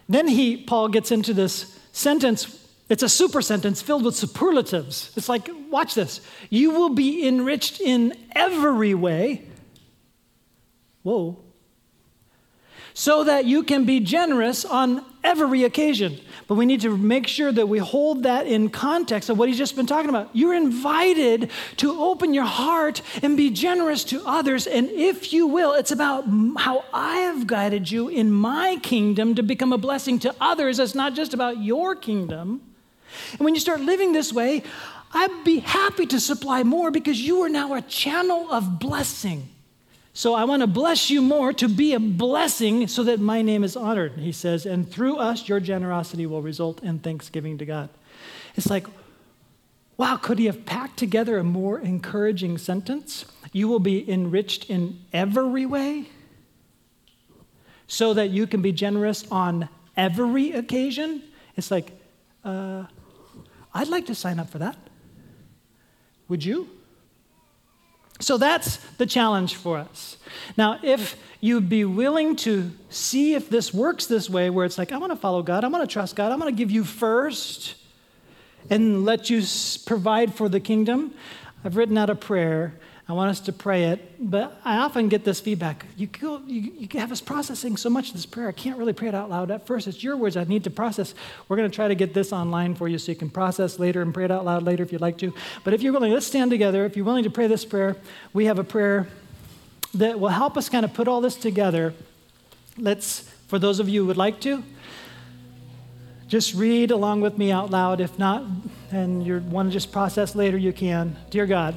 Then 0.08 0.28
he, 0.28 0.58
Paul 0.58 0.90
gets 0.90 1.12
into 1.12 1.34
this 1.34 1.80
sentence. 1.92 2.68
It's 2.90 3.04
a 3.04 3.10
super 3.10 3.42
sentence 3.42 3.82
filled 3.82 4.04
with 4.04 4.16
superlatives. 4.16 5.14
It's 5.16 5.30
like, 5.30 5.50
watch 5.70 5.94
this. 5.94 6.22
You 6.50 6.72
will 6.72 6.90
be 6.90 7.28
enriched 7.28 7.80
in 7.80 8.18
every 8.32 8.96
way. 8.96 9.46
Whoa. 11.04 11.38
So 12.94 13.24
that 13.24 13.46
you 13.46 13.64
can 13.64 13.86
be 13.86 14.00
generous 14.00 14.66
on 14.66 15.04
every 15.24 15.64
occasion. 15.64 16.20
But 16.48 16.56
we 16.56 16.66
need 16.66 16.82
to 16.82 16.98
make 16.98 17.28
sure 17.28 17.52
that 17.52 17.68
we 17.68 17.78
hold 17.78 18.24
that 18.24 18.48
in 18.48 18.70
context 18.70 19.30
of 19.30 19.38
what 19.38 19.50
he's 19.50 19.58
just 19.58 19.76
been 19.76 19.86
talking 19.86 20.10
about. 20.10 20.30
You're 20.34 20.56
invited 20.56 21.52
to 21.78 22.02
open 22.02 22.34
your 22.34 22.46
heart 22.46 23.02
and 23.22 23.38
be 23.38 23.50
generous 23.52 24.04
to 24.06 24.24
others. 24.26 24.66
And 24.66 24.90
if 24.90 25.32
you 25.32 25.48
will, 25.48 25.74
it's 25.74 25.92
about 25.92 26.26
how 26.58 26.86
I 26.94 27.18
have 27.18 27.46
guided 27.46 27.92
you 27.92 28.08
in 28.08 28.32
my 28.32 28.78
kingdom 28.82 29.36
to 29.36 29.44
become 29.44 29.74
a 29.74 29.78
blessing 29.78 30.20
to 30.20 30.36
others. 30.42 30.80
It's 30.80 30.96
not 30.96 31.14
just 31.14 31.34
about 31.34 31.62
your 31.62 31.96
kingdom. 31.96 32.62
And 33.34 33.40
when 33.42 33.54
you 33.54 33.60
start 33.60 33.82
living 33.82 34.14
this 34.14 34.32
way, 34.32 34.64
I'd 35.12 35.44
be 35.44 35.60
happy 35.60 36.06
to 36.08 36.20
supply 36.20 36.64
more 36.64 36.92
because 36.92 37.20
you 37.20 37.42
are 37.42 37.50
now 37.50 37.74
a 37.74 37.82
channel 37.82 38.52
of 38.52 38.80
blessing. 38.80 39.50
So 40.14 40.34
I 40.34 40.44
want 40.44 40.62
to 40.62 40.68
bless 40.68 41.10
you 41.10 41.22
more 41.22 41.54
to 41.54 41.70
be 41.70 41.94
a 41.94 42.00
blessing 42.00 42.88
so 42.88 43.04
that 43.04 43.20
my 43.20 43.42
name 43.42 43.64
is 43.64 43.76
honored, 43.78 44.14
he 44.14 44.32
says, 44.32 44.66
and 44.66 44.90
through 44.90 45.18
us, 45.18 45.48
your 45.48 45.60
generosity 45.60 46.26
will 46.26 46.42
result 46.42 46.84
in 46.84 47.00
thanksgiving 47.00 47.58
to 47.60 47.66
God. 47.66 47.90
It's 48.56 48.70
like, 48.70 48.88
wow, 49.98 50.18
could 50.18 50.40
he 50.40 50.46
have 50.46 50.66
packed 50.66 50.98
together 50.98 51.38
a 51.38 51.44
more 51.44 51.80
encouraging 51.80 52.58
sentence? 52.58 53.26
You 53.52 53.68
will 53.68 53.80
be 53.80 54.10
enriched 54.10 54.70
in 54.70 55.00
every 55.14 55.66
way 55.66 56.10
so 57.88 58.14
that 58.14 58.30
you 58.30 58.48
can 58.48 58.62
be 58.62 58.72
generous 58.72 59.26
on 59.32 59.70
every 59.96 60.52
occasion. 60.52 61.24
It's 61.56 61.72
like, 61.72 61.92
uh, 62.44 62.86
I'd 63.74 63.88
like 63.88 64.08
to 64.08 64.16
sign 64.16 64.40
up 64.40 64.50
for 64.50 64.60
that. 64.60 64.78
Would 66.28 66.44
you? 66.44 66.70
So 68.20 68.38
that's 68.38 68.78
the 68.98 69.06
challenge 69.06 69.56
for 69.56 69.78
us. 69.78 70.18
Now, 70.58 70.80
if 70.84 71.16
you'd 71.40 71.70
be 71.70 71.86
willing 71.86 72.36
to 72.38 72.72
see 72.90 73.34
if 73.34 73.50
this 73.50 73.74
works 73.74 74.08
this 74.08 74.30
way, 74.30 74.50
where 74.50 74.66
it's 74.66 74.78
like, 74.78 74.92
I 74.92 74.98
want 74.98 75.12
to 75.14 75.16
follow 75.16 75.42
God, 75.42 75.64
I 75.64 75.68
want 75.68 75.88
to 75.88 75.92
trust 75.92 76.16
God, 76.16 76.32
I 76.32 76.36
want 76.36 76.50
to 76.50 76.56
give 76.56 76.70
you 76.70 76.84
first 76.84 77.76
and 78.70 79.06
let 79.06 79.30
you 79.30 79.42
provide 79.86 80.34
for 80.34 80.50
the 80.50 80.60
kingdom, 80.60 81.14
I've 81.64 81.76
written 81.76 81.98
out 81.98 82.10
a 82.10 82.16
prayer 82.16 82.74
I 83.10 83.14
want 83.14 83.32
us 83.32 83.40
to 83.42 83.52
pray 83.52 83.86
it, 83.86 84.18
but 84.20 84.62
I 84.64 84.78
often 84.78 85.10
get 85.10 85.26
this 85.26 85.40
feedback. 85.40 85.88
You, 85.98 86.06
go, 86.06 86.44
you, 86.46 86.72
you 86.78 87.00
have 87.00 87.12
us 87.12 87.22
processing 87.22 87.76
so 87.76 87.90
much 87.90 88.10
of 88.10 88.14
this 88.14 88.28
prayer. 88.28 88.48
I 88.48 88.52
can't 88.52 88.78
really 88.78 88.94
pray 88.94 89.08
it 89.08 89.16
out 89.16 89.32
loud 89.32 89.50
at 89.50 89.66
first. 89.66 89.88
It's 89.88 90.04
your 90.04 90.16
words 90.16 90.38
I 90.38 90.44
need 90.44 90.64
to 90.66 90.70
process. 90.70 91.16
We're 91.48 91.58
going 91.58 91.68
to 91.68 91.76
try 91.76 91.88
to 91.88 91.96
get 91.96 92.14
this 92.14 92.32
online 92.32 92.76
for 92.76 92.88
you 92.88 93.00
so 93.00 93.12
you 93.12 93.18
can 93.18 93.32
process 93.32 93.80
later 93.80 94.04
and 94.04 94.14
pray 94.14 94.26
it 94.26 94.32
out 94.32 94.46
loud 94.46 94.62
later 94.62 94.84
if 94.84 94.92
you'd 94.92 95.02
like 95.02 95.18
to. 95.20 95.34
But 95.64 95.74
if 95.74 95.82
you're 95.82 95.92
willing, 95.92 96.14
let's 96.14 96.28
stand 96.28 96.52
together. 96.52 96.86
If 96.86 96.96
you're 96.96 97.06
willing 97.06 97.24
to 97.24 97.32
pray 97.32 97.48
this 97.48 97.66
prayer, 97.66 97.96
we 98.32 98.46
have 98.46 98.60
a 98.60 98.64
prayer 98.64 99.08
that 99.96 100.20
will 100.20 100.30
help 100.30 100.56
us 100.56 100.70
kind 100.70 100.86
of 100.86 100.94
put 100.94 101.08
all 101.08 101.20
this 101.20 101.36
together. 101.36 101.96
Let's, 102.78 103.22
for 103.48 103.58
those 103.58 103.80
of 103.80 103.90
you 103.90 104.02
who 104.02 104.08
would 104.08 104.18
like 104.18 104.40
to, 104.42 104.64
just 106.30 106.54
read 106.54 106.92
along 106.92 107.22
with 107.22 107.38
me 107.38 107.52
out 107.52 107.72
loud. 107.72 108.00
If 108.00 108.18
not, 108.20 108.44
and 108.92 109.26
you 109.26 109.40
want 109.50 109.70
to 109.70 109.74
just 109.74 109.92
process 109.92 110.36
later, 110.36 110.58
you 110.58 110.72
can. 110.72 111.18
Dear 111.32 111.48
God, 111.48 111.76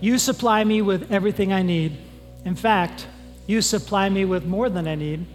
you 0.00 0.18
supply 0.18 0.62
me 0.62 0.82
with 0.82 1.10
everything 1.10 1.52
I 1.52 1.62
need. 1.62 1.98
In 2.44 2.54
fact, 2.54 3.08
you 3.46 3.60
supply 3.60 4.08
me 4.08 4.24
with 4.24 4.46
more 4.46 4.70
than 4.70 4.86
I 4.86 4.94
need. 4.94 5.26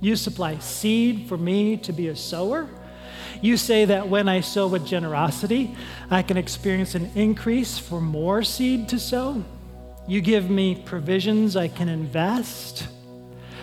You 0.00 0.14
supply 0.14 0.58
seed 0.58 1.28
for 1.28 1.36
me 1.36 1.76
to 1.78 1.92
be 1.92 2.08
a 2.08 2.16
sower. 2.16 2.68
You 3.42 3.56
say 3.56 3.84
that 3.86 4.08
when 4.08 4.28
I 4.28 4.40
sow 4.40 4.68
with 4.68 4.86
generosity, 4.86 5.76
I 6.10 6.22
can 6.22 6.36
experience 6.36 6.94
an 6.94 7.10
increase 7.16 7.76
for 7.76 8.00
more 8.00 8.44
seed 8.44 8.88
to 8.90 9.00
sow. 9.00 9.44
You 10.06 10.20
give 10.20 10.48
me 10.48 10.76
provisions 10.76 11.56
I 11.56 11.66
can 11.66 11.88
invest 11.88 12.86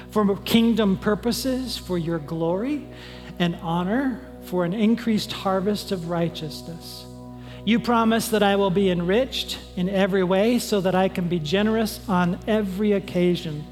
for 0.10 0.36
kingdom 0.38 0.98
purposes, 0.98 1.78
for 1.78 1.98
your 1.98 2.20
glory 2.20 2.86
and 3.42 3.56
honor, 3.62 4.22
for 4.44 4.66
an 4.66 4.74
increased 4.74 5.32
harvest 5.32 5.92
of 5.92 6.10
righteousness. 6.10 7.06
You 7.66 7.80
promise 7.80 8.30
that 8.30 8.44
I 8.44 8.56
will 8.56 8.70
be 8.70 8.90
enriched 8.90 9.60
in 9.76 9.90
every 9.90 10.24
way 10.24 10.60
so 10.60 10.82
that 10.82 10.96
I 10.96 11.10
can 11.10 11.28
be 11.28 11.40
generous 11.40 12.00
on 12.08 12.40
every 12.48 12.94
occasion. 12.94 13.64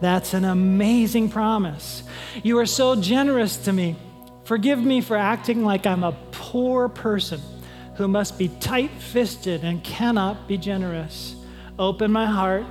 That's 0.00 0.34
an 0.34 0.44
amazing 0.44 1.30
promise. 1.30 2.02
You 2.42 2.58
are 2.58 2.66
so 2.66 2.96
generous 2.96 3.56
to 3.64 3.72
me. 3.72 3.96
Forgive 4.44 4.78
me 4.82 5.00
for 5.00 5.16
acting 5.16 5.64
like 5.64 5.86
I'm 5.86 6.04
a 6.04 6.16
poor 6.32 6.88
person 6.88 7.40
who 7.96 8.08
must 8.08 8.38
be 8.38 8.48
tight 8.60 8.90
fisted 8.90 9.64
and 9.64 9.84
cannot 9.84 10.48
be 10.48 10.56
generous. 10.56 11.36
Open 11.78 12.10
my 12.10 12.26
heart, 12.26 12.64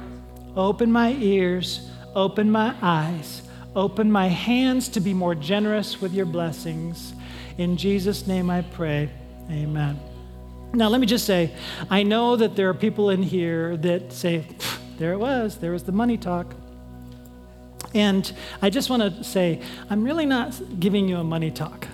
open 0.55 0.91
my 0.91 1.13
ears, 1.13 1.89
open 2.15 2.51
my 2.51 2.75
eyes, 2.81 3.43
open 3.75 4.12
my 4.12 4.27
hands 4.27 4.89
to 4.89 4.99
be 4.99 5.13
more 5.13 5.36
generous 5.36 6.01
with 6.01 6.13
your 6.13 6.25
blessings. 6.25 7.13
In 7.58 7.77
Jesus' 7.77 8.27
name 8.27 8.49
I 8.49 8.62
pray. 8.62 9.10
Amen. 9.49 9.99
Now, 10.73 10.88
let 10.89 11.01
me 11.01 11.08
just 11.08 11.25
say, 11.25 11.51
I 11.89 12.03
know 12.03 12.36
that 12.36 12.55
there 12.55 12.69
are 12.69 12.73
people 12.73 13.10
in 13.10 13.23
here 13.23 13.75
that 13.77 14.13
say, 14.13 14.45
there 14.97 15.13
it 15.13 15.17
was, 15.17 15.58
there 15.58 15.71
was 15.71 15.84
the 15.84 15.91
money 15.91 16.17
talk. 16.17 16.53
And 17.93 18.32
I 18.62 18.69
just 18.69 18.89
want 18.89 19.01
to 19.01 19.23
say, 19.23 19.62
I'm 19.89 20.03
really 20.03 20.25
not 20.25 20.79
giving 20.79 21.08
you 21.08 21.17
a 21.17 21.23
money 21.23 21.49
talk. 21.49 21.88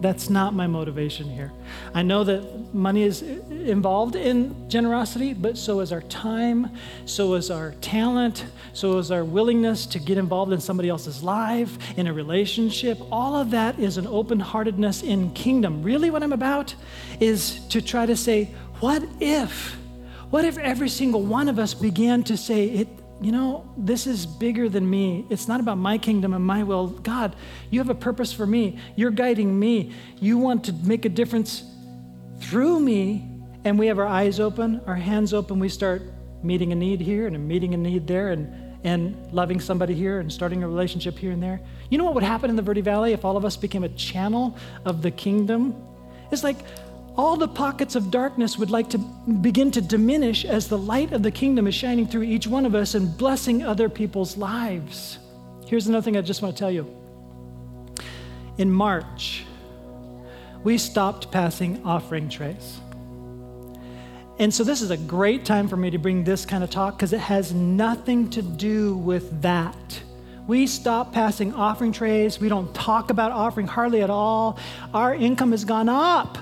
That's 0.00 0.30
not 0.30 0.54
my 0.54 0.66
motivation 0.66 1.28
here. 1.28 1.52
I 1.94 2.00
know 2.02 2.24
that 2.24 2.72
money 2.72 3.02
is 3.02 3.20
involved 3.20 4.16
in 4.16 4.68
generosity, 4.70 5.34
but 5.34 5.58
so 5.58 5.80
is 5.80 5.92
our 5.92 6.00
time, 6.02 6.70
so 7.04 7.34
is 7.34 7.50
our 7.50 7.72
talent, 7.82 8.46
so 8.72 8.96
is 8.96 9.10
our 9.10 9.24
willingness 9.24 9.84
to 9.86 9.98
get 9.98 10.16
involved 10.16 10.52
in 10.52 10.60
somebody 10.60 10.88
else's 10.88 11.22
life, 11.22 11.76
in 11.98 12.06
a 12.06 12.14
relationship. 12.14 12.98
All 13.12 13.36
of 13.36 13.50
that 13.50 13.78
is 13.78 13.98
an 13.98 14.06
open 14.06 14.40
heartedness 14.40 15.02
in 15.02 15.32
kingdom. 15.32 15.82
Really, 15.82 16.10
what 16.10 16.22
I'm 16.22 16.32
about 16.32 16.74
is 17.20 17.60
to 17.68 17.82
try 17.82 18.06
to 18.06 18.16
say, 18.16 18.44
what 18.80 19.02
if? 19.20 19.76
What 20.30 20.46
if 20.46 20.56
every 20.56 20.88
single 20.88 21.22
one 21.22 21.48
of 21.50 21.58
us 21.58 21.74
began 21.74 22.22
to 22.24 22.36
say, 22.38 22.68
it, 22.68 22.88
you 23.20 23.32
know, 23.32 23.70
this 23.76 24.06
is 24.06 24.24
bigger 24.24 24.68
than 24.68 24.88
me. 24.88 25.26
It's 25.28 25.46
not 25.46 25.60
about 25.60 25.76
my 25.76 25.98
kingdom 25.98 26.32
and 26.32 26.44
my 26.44 26.62
will. 26.62 26.88
God, 26.88 27.36
you 27.70 27.78
have 27.80 27.90
a 27.90 27.94
purpose 27.94 28.32
for 28.32 28.46
me. 28.46 28.78
You're 28.96 29.10
guiding 29.10 29.58
me. 29.58 29.92
You 30.20 30.38
want 30.38 30.64
to 30.64 30.72
make 30.72 31.04
a 31.04 31.10
difference 31.10 31.62
through 32.40 32.80
me. 32.80 33.28
And 33.64 33.78
we 33.78 33.88
have 33.88 33.98
our 33.98 34.06
eyes 34.06 34.40
open, 34.40 34.80
our 34.86 34.94
hands 34.94 35.34
open. 35.34 35.58
We 35.58 35.68
start 35.68 36.02
meeting 36.42 36.72
a 36.72 36.74
need 36.74 37.00
here 37.00 37.26
and 37.26 37.46
meeting 37.46 37.74
a 37.74 37.76
need 37.76 38.06
there 38.06 38.30
and, 38.30 38.78
and 38.84 39.30
loving 39.32 39.60
somebody 39.60 39.94
here 39.94 40.20
and 40.20 40.32
starting 40.32 40.62
a 40.62 40.68
relationship 40.68 41.18
here 41.18 41.32
and 41.32 41.42
there. 41.42 41.60
You 41.90 41.98
know 41.98 42.04
what 42.04 42.14
would 42.14 42.22
happen 42.22 42.48
in 42.48 42.56
the 42.56 42.62
Verde 42.62 42.80
Valley 42.80 43.12
if 43.12 43.24
all 43.26 43.36
of 43.36 43.44
us 43.44 43.56
became 43.56 43.84
a 43.84 43.90
channel 43.90 44.56
of 44.86 45.02
the 45.02 45.10
kingdom? 45.10 45.76
It's 46.30 46.42
like 46.42 46.56
all 47.20 47.36
the 47.36 47.46
pockets 47.46 47.96
of 47.96 48.10
darkness 48.10 48.56
would 48.56 48.70
like 48.70 48.88
to 48.88 48.96
begin 48.96 49.70
to 49.70 49.82
diminish 49.82 50.46
as 50.46 50.68
the 50.68 50.78
light 50.78 51.12
of 51.12 51.22
the 51.22 51.30
kingdom 51.30 51.66
is 51.66 51.74
shining 51.74 52.06
through 52.06 52.22
each 52.22 52.46
one 52.46 52.64
of 52.64 52.74
us 52.74 52.94
and 52.94 53.14
blessing 53.18 53.62
other 53.62 53.90
people's 53.90 54.38
lives. 54.38 55.18
Here's 55.66 55.86
another 55.86 56.02
thing 56.02 56.16
I 56.16 56.22
just 56.22 56.40
want 56.40 56.56
to 56.56 56.58
tell 56.58 56.70
you. 56.70 56.88
In 58.56 58.72
March, 58.72 59.44
we 60.64 60.78
stopped 60.78 61.30
passing 61.30 61.84
offering 61.84 62.30
trays. 62.30 62.80
And 64.38 64.52
so, 64.52 64.64
this 64.64 64.80
is 64.80 64.90
a 64.90 64.96
great 64.96 65.44
time 65.44 65.68
for 65.68 65.76
me 65.76 65.90
to 65.90 65.98
bring 65.98 66.24
this 66.24 66.46
kind 66.46 66.64
of 66.64 66.70
talk 66.70 66.96
because 66.96 67.12
it 67.12 67.20
has 67.20 67.52
nothing 67.52 68.30
to 68.30 68.40
do 68.40 68.96
with 68.96 69.42
that. 69.42 70.00
We 70.46 70.66
stopped 70.66 71.12
passing 71.12 71.52
offering 71.52 71.92
trays. 71.92 72.40
We 72.40 72.48
don't 72.48 72.74
talk 72.74 73.10
about 73.10 73.30
offering 73.30 73.66
hardly 73.66 74.00
at 74.00 74.08
all. 74.08 74.58
Our 74.94 75.14
income 75.14 75.50
has 75.50 75.66
gone 75.66 75.90
up 75.90 76.38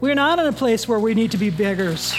we're 0.00 0.14
not 0.14 0.38
in 0.38 0.46
a 0.46 0.52
place 0.52 0.86
where 0.86 1.00
we 1.00 1.14
need 1.14 1.32
to 1.32 1.38
be 1.38 1.50
beggars. 1.50 2.14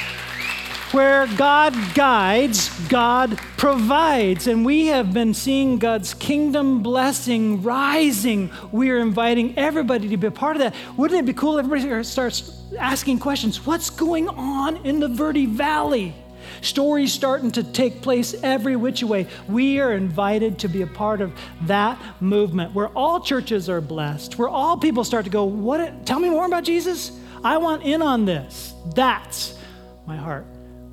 Where 0.92 1.28
God 1.38 1.76
guides, 1.94 2.70
God 2.88 3.38
provides. 3.58 4.48
And 4.48 4.66
we 4.66 4.88
have 4.88 5.14
been 5.14 5.34
seeing 5.34 5.78
God's 5.78 6.14
kingdom 6.16 6.82
blessing 6.82 7.62
rising. 7.62 8.50
We 8.72 8.90
are 8.90 8.98
inviting 8.98 9.58
everybody 9.58 10.10
to 10.10 10.18
be 10.18 10.28
a 10.28 10.32
part 10.32 10.56
of 10.56 10.62
that. 10.62 10.74
Wouldn't 10.98 11.20
it 11.20 11.26
be 11.26 11.34
cool 11.34 11.58
if 11.58 11.66
everybody 11.66 12.04
starts 12.04 12.60
asking 12.78 13.20
questions? 13.20 13.66
What's 13.66 13.92
going 13.92 14.28
on 14.30 14.78
in 14.78 15.00
the 15.00 15.08
Verde 15.08 15.46
Valley? 15.46 16.16
Stories 16.62 17.14
starting 17.14 17.52
to 17.52 17.64
take 17.64 18.02
place 18.02 18.34
every 18.44 18.76
which 18.76 19.04
way. 19.04 19.28
We 19.48 19.80
are 19.80 19.94
invited 19.94 20.60
to 20.60 20.68
be 20.68 20.82
a 20.82 20.88
part 20.88 21.22
of 21.22 21.32
that 21.62 22.02
movement 22.20 22.74
where 22.74 22.90
all 22.90 23.22
churches 23.22 23.70
are 23.70 23.80
blessed, 23.80 24.38
where 24.38 24.50
all 24.50 24.76
people 24.76 25.04
start 25.04 25.26
to 25.26 25.32
go, 25.32 25.46
What? 25.46 26.06
Tell 26.06 26.20
me 26.20 26.30
more 26.30 26.48
about 26.48 26.64
Jesus. 26.64 27.12
I 27.44 27.58
want 27.58 27.84
in 27.84 28.02
on 28.02 28.26
this. 28.26 28.74
That's 28.96 29.58
my 30.06 30.18
heart 30.18 30.46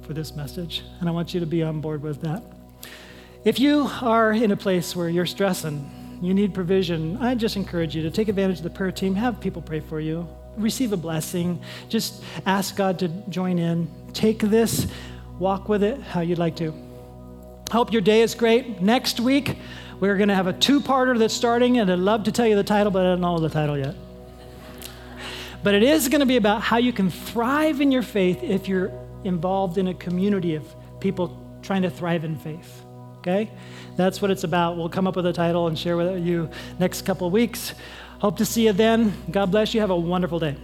for 0.02 0.12
this 0.12 0.34
message, 0.36 0.82
and 1.00 1.08
I 1.08 1.12
want 1.12 1.34
you 1.34 1.40
to 1.40 1.46
be 1.46 1.62
on 1.62 1.80
board 1.80 2.02
with 2.02 2.20
that. 2.20 2.42
If 3.44 3.58
you 3.58 3.88
are 4.02 4.32
in 4.32 4.50
a 4.50 4.56
place 4.56 4.94
where 4.94 5.08
you're 5.08 5.26
stressing, 5.26 6.18
you 6.22 6.32
need 6.34 6.54
provision, 6.54 7.16
I 7.18 7.34
just 7.34 7.56
encourage 7.56 7.94
you 7.94 8.02
to 8.02 8.10
take 8.10 8.28
advantage 8.28 8.58
of 8.58 8.64
the 8.64 8.70
prayer 8.70 8.92
team, 8.92 9.14
have 9.16 9.40
people 9.40 9.62
pray 9.62 9.80
for 9.80 10.00
you, 10.00 10.28
receive 10.56 10.92
a 10.92 10.96
blessing, 10.96 11.60
just 11.88 12.22
ask 12.46 12.76
God 12.76 12.98
to 13.00 13.08
join 13.28 13.58
in. 13.58 13.88
Take 14.12 14.38
this, 14.38 14.86
walk 15.38 15.68
with 15.68 15.82
it 15.82 16.00
how 16.00 16.20
you'd 16.20 16.38
like 16.38 16.56
to. 16.56 16.72
Hope 17.70 17.92
your 17.92 18.00
day 18.00 18.22
is 18.22 18.34
great. 18.34 18.80
Next 18.80 19.20
week, 19.20 19.58
We're 19.98 20.16
going 20.16 20.28
to 20.28 20.34
have 20.34 20.46
a 20.46 20.52
two 20.52 20.80
parter 20.80 21.18
that's 21.18 21.32
starting, 21.32 21.78
and 21.78 21.90
I'd 21.90 21.98
love 21.98 22.24
to 22.24 22.32
tell 22.32 22.46
you 22.46 22.54
the 22.54 22.64
title, 22.64 22.90
but 22.90 23.00
I 23.06 23.10
don't 23.10 23.22
know 23.22 23.38
the 23.38 23.48
title 23.48 23.78
yet. 23.78 23.94
But 25.66 25.74
it 25.74 25.82
is 25.82 26.06
going 26.06 26.20
to 26.20 26.26
be 26.26 26.36
about 26.36 26.62
how 26.62 26.76
you 26.76 26.92
can 26.92 27.10
thrive 27.10 27.80
in 27.80 27.90
your 27.90 28.04
faith 28.04 28.40
if 28.44 28.68
you're 28.68 28.92
involved 29.24 29.78
in 29.78 29.88
a 29.88 29.94
community 29.94 30.54
of 30.54 30.64
people 31.00 31.36
trying 31.60 31.82
to 31.82 31.90
thrive 31.90 32.22
in 32.22 32.38
faith. 32.38 32.84
Okay? 33.16 33.50
That's 33.96 34.22
what 34.22 34.30
it's 34.30 34.44
about. 34.44 34.76
We'll 34.76 34.88
come 34.88 35.08
up 35.08 35.16
with 35.16 35.26
a 35.26 35.32
title 35.32 35.66
and 35.66 35.76
share 35.76 35.96
with 35.96 36.24
you 36.24 36.48
next 36.78 37.02
couple 37.04 37.26
of 37.26 37.32
weeks. 37.32 37.74
Hope 38.20 38.36
to 38.36 38.44
see 38.44 38.66
you 38.66 38.74
then. 38.74 39.12
God 39.28 39.50
bless 39.50 39.74
you. 39.74 39.80
Have 39.80 39.90
a 39.90 39.96
wonderful 39.96 40.38
day. 40.38 40.54